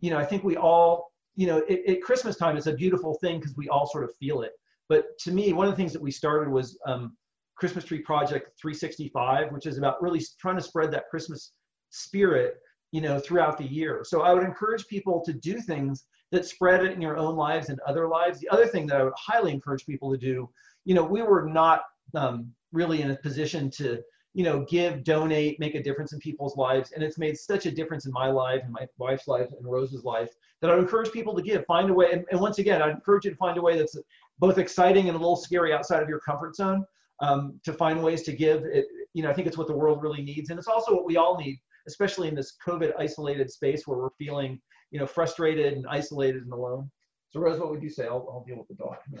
you 0.00 0.10
know, 0.10 0.18
I 0.18 0.24
think 0.24 0.44
we 0.44 0.56
all 0.56 1.09
you 1.36 1.46
know, 1.46 1.62
at 1.68 2.02
Christmas 2.02 2.36
time, 2.36 2.56
it's 2.56 2.66
a 2.66 2.72
beautiful 2.72 3.14
thing 3.14 3.38
because 3.38 3.56
we 3.56 3.68
all 3.68 3.86
sort 3.86 4.04
of 4.04 4.14
feel 4.16 4.42
it. 4.42 4.52
But 4.88 5.18
to 5.20 5.32
me, 5.32 5.52
one 5.52 5.66
of 5.66 5.72
the 5.72 5.76
things 5.76 5.92
that 5.92 6.02
we 6.02 6.10
started 6.10 6.50
was 6.50 6.78
um, 6.86 7.16
Christmas 7.56 7.84
Tree 7.84 8.00
Project 8.00 8.58
365, 8.60 9.52
which 9.52 9.66
is 9.66 9.78
about 9.78 10.02
really 10.02 10.20
trying 10.40 10.56
to 10.56 10.62
spread 10.62 10.90
that 10.92 11.08
Christmas 11.10 11.52
spirit, 11.90 12.56
you 12.90 13.00
know, 13.00 13.18
throughout 13.18 13.56
the 13.56 13.66
year. 13.66 14.02
So 14.04 14.22
I 14.22 14.34
would 14.34 14.42
encourage 14.42 14.86
people 14.86 15.22
to 15.24 15.32
do 15.32 15.60
things 15.60 16.06
that 16.32 16.46
spread 16.46 16.84
it 16.84 16.92
in 16.92 17.02
your 17.02 17.16
own 17.16 17.36
lives 17.36 17.68
and 17.68 17.78
other 17.80 18.08
lives. 18.08 18.40
The 18.40 18.48
other 18.48 18.66
thing 18.66 18.86
that 18.86 19.00
I 19.00 19.04
would 19.04 19.12
highly 19.16 19.52
encourage 19.52 19.86
people 19.86 20.10
to 20.10 20.18
do, 20.18 20.48
you 20.84 20.94
know, 20.94 21.04
we 21.04 21.22
were 21.22 21.48
not 21.48 21.82
um, 22.14 22.52
really 22.72 23.02
in 23.02 23.10
a 23.10 23.16
position 23.16 23.70
to 23.72 24.00
you 24.32 24.44
know, 24.44 24.64
give, 24.66 25.02
donate, 25.02 25.58
make 25.58 25.74
a 25.74 25.82
difference 25.82 26.12
in 26.12 26.20
people's 26.20 26.56
lives. 26.56 26.92
And 26.92 27.02
it's 27.02 27.18
made 27.18 27.36
such 27.36 27.66
a 27.66 27.70
difference 27.70 28.06
in 28.06 28.12
my 28.12 28.28
life 28.28 28.62
and 28.62 28.72
my 28.72 28.86
wife's 28.98 29.26
life 29.26 29.48
and 29.56 29.66
Rose's 29.66 30.04
life 30.04 30.30
that 30.60 30.70
I 30.70 30.78
encourage 30.78 31.10
people 31.10 31.34
to 31.34 31.42
give, 31.42 31.64
find 31.66 31.90
a 31.90 31.94
way. 31.94 32.12
And, 32.12 32.24
and 32.30 32.40
once 32.40 32.58
again, 32.58 32.80
I 32.80 32.90
encourage 32.90 33.24
you 33.24 33.32
to 33.32 33.36
find 33.36 33.58
a 33.58 33.62
way 33.62 33.76
that's 33.76 33.96
both 34.38 34.58
exciting 34.58 35.08
and 35.08 35.16
a 35.16 35.18
little 35.18 35.36
scary 35.36 35.72
outside 35.72 36.02
of 36.02 36.08
your 36.08 36.20
comfort 36.20 36.54
zone 36.54 36.84
um, 37.20 37.60
to 37.64 37.72
find 37.72 38.02
ways 38.02 38.22
to 38.22 38.32
give. 38.32 38.64
It, 38.64 38.86
you 39.14 39.22
know, 39.22 39.30
I 39.30 39.32
think 39.32 39.48
it's 39.48 39.58
what 39.58 39.66
the 39.66 39.76
world 39.76 40.02
really 40.02 40.22
needs. 40.22 40.50
And 40.50 40.58
it's 40.58 40.68
also 40.68 40.94
what 40.94 41.04
we 41.04 41.16
all 41.16 41.36
need, 41.36 41.58
especially 41.88 42.28
in 42.28 42.34
this 42.34 42.56
COVID 42.64 42.92
isolated 42.98 43.50
space 43.50 43.86
where 43.86 43.98
we're 43.98 44.10
feeling, 44.10 44.60
you 44.92 45.00
know, 45.00 45.06
frustrated 45.06 45.72
and 45.72 45.86
isolated 45.88 46.42
and 46.42 46.52
alone. 46.52 46.88
So 47.30 47.40
Rose, 47.40 47.58
what 47.58 47.70
would 47.70 47.82
you 47.82 47.90
say? 47.90 48.06
I'll, 48.06 48.28
I'll 48.30 48.44
deal 48.46 48.56
with 48.58 48.68
the 48.68 48.74
dog. 48.74 48.96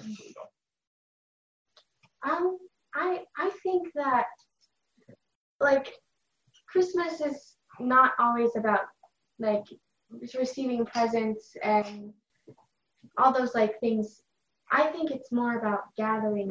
Um, 2.22 2.58
I, 2.94 3.20
I 3.38 3.50
think 3.62 3.88
that 3.94 4.26
like 5.60 5.94
Christmas 6.68 7.20
is 7.20 7.56
not 7.78 8.12
always 8.18 8.56
about 8.56 8.80
like 9.38 9.64
receiving 10.38 10.84
presents 10.86 11.56
and 11.62 12.12
all 13.18 13.32
those 13.32 13.54
like 13.54 13.78
things. 13.80 14.22
I 14.70 14.86
think 14.86 15.10
it's 15.10 15.32
more 15.32 15.58
about 15.58 15.94
gathering. 15.96 16.50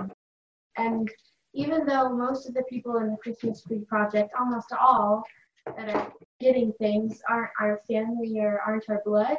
And 0.78 1.10
even 1.54 1.86
though 1.86 2.10
most 2.10 2.48
of 2.48 2.54
the 2.54 2.64
people 2.70 2.98
in 2.98 3.12
the 3.12 3.18
Christmas 3.18 3.62
Tree 3.62 3.86
Project, 3.88 4.34
almost 4.38 4.72
all 4.74 5.24
that 5.66 5.96
are 5.96 6.12
getting 6.40 6.74
things, 6.74 7.22
aren't 7.30 7.52
our 7.60 7.82
family 7.90 8.40
or 8.40 8.62
aren't 8.66 8.90
our 8.90 9.02
blood, 9.06 9.38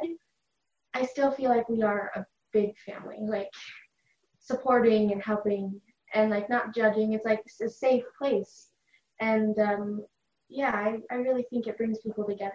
I 0.93 1.05
still 1.05 1.31
feel 1.31 1.49
like 1.49 1.69
we 1.69 1.83
are 1.83 2.11
a 2.15 2.25
big 2.51 2.77
family. 2.85 3.17
Like 3.21 3.49
supporting 4.39 5.11
and 5.11 5.21
helping 5.21 5.79
and 6.13 6.29
like 6.29 6.49
not 6.49 6.75
judging. 6.75 7.13
It's 7.13 7.25
like 7.25 7.41
it's 7.45 7.61
a 7.61 7.69
safe 7.69 8.03
place. 8.17 8.70
And 9.21 9.57
um, 9.59 10.05
yeah, 10.49 10.71
I, 10.71 10.99
I 11.11 11.15
really 11.15 11.45
think 11.49 11.67
it 11.67 11.77
brings 11.77 11.99
people 11.99 12.25
together. 12.25 12.53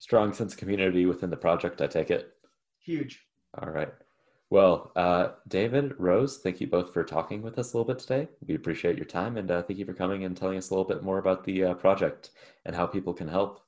Strong 0.00 0.34
sense 0.34 0.52
of 0.52 0.58
community 0.58 1.06
within 1.06 1.30
the 1.30 1.36
project, 1.36 1.80
I 1.80 1.86
take 1.86 2.10
it. 2.10 2.34
Huge. 2.80 3.24
All 3.60 3.70
right. 3.70 3.92
Well, 4.50 4.92
uh, 4.96 5.30
David, 5.46 5.94
Rose, 5.98 6.38
thank 6.38 6.60
you 6.60 6.66
both 6.66 6.92
for 6.92 7.04
talking 7.04 7.42
with 7.42 7.58
us 7.58 7.72
a 7.72 7.76
little 7.76 7.92
bit 7.92 8.00
today. 8.00 8.28
We 8.46 8.54
appreciate 8.54 8.96
your 8.96 9.04
time 9.04 9.36
and 9.36 9.50
uh, 9.50 9.62
thank 9.62 9.78
you 9.78 9.84
for 9.84 9.94
coming 9.94 10.24
and 10.24 10.36
telling 10.36 10.58
us 10.58 10.70
a 10.70 10.74
little 10.74 10.86
bit 10.86 11.02
more 11.02 11.18
about 11.18 11.44
the 11.44 11.64
uh, 11.64 11.74
project 11.74 12.30
and 12.64 12.74
how 12.74 12.86
people 12.86 13.12
can 13.12 13.28
help. 13.28 13.62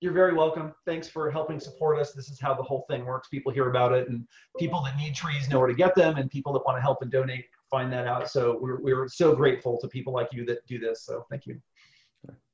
You're 0.00 0.12
very 0.12 0.34
welcome. 0.34 0.74
Thanks 0.84 1.08
for 1.08 1.30
helping 1.30 1.58
support 1.58 1.98
us. 1.98 2.12
This 2.12 2.28
is 2.28 2.38
how 2.38 2.52
the 2.52 2.62
whole 2.62 2.84
thing 2.88 3.06
works. 3.06 3.28
People 3.28 3.50
hear 3.50 3.70
about 3.70 3.92
it, 3.92 4.10
and 4.10 4.26
people 4.58 4.82
that 4.84 4.94
need 4.98 5.14
trees 5.14 5.48
know 5.48 5.58
where 5.58 5.68
to 5.68 5.74
get 5.74 5.94
them, 5.94 6.18
and 6.18 6.30
people 6.30 6.52
that 6.52 6.66
want 6.66 6.76
to 6.76 6.82
help 6.82 7.00
and 7.00 7.10
donate 7.10 7.46
find 7.70 7.92
that 7.92 8.06
out. 8.06 8.30
So 8.30 8.58
we're, 8.60 8.80
we're 8.80 9.08
so 9.08 9.34
grateful 9.34 9.78
to 9.80 9.88
people 9.88 10.12
like 10.12 10.28
you 10.32 10.44
that 10.46 10.66
do 10.66 10.78
this. 10.78 11.04
So 11.04 11.24
thank 11.30 11.46
you. 11.46 11.60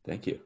Thank 0.05 0.27
you. 0.27 0.40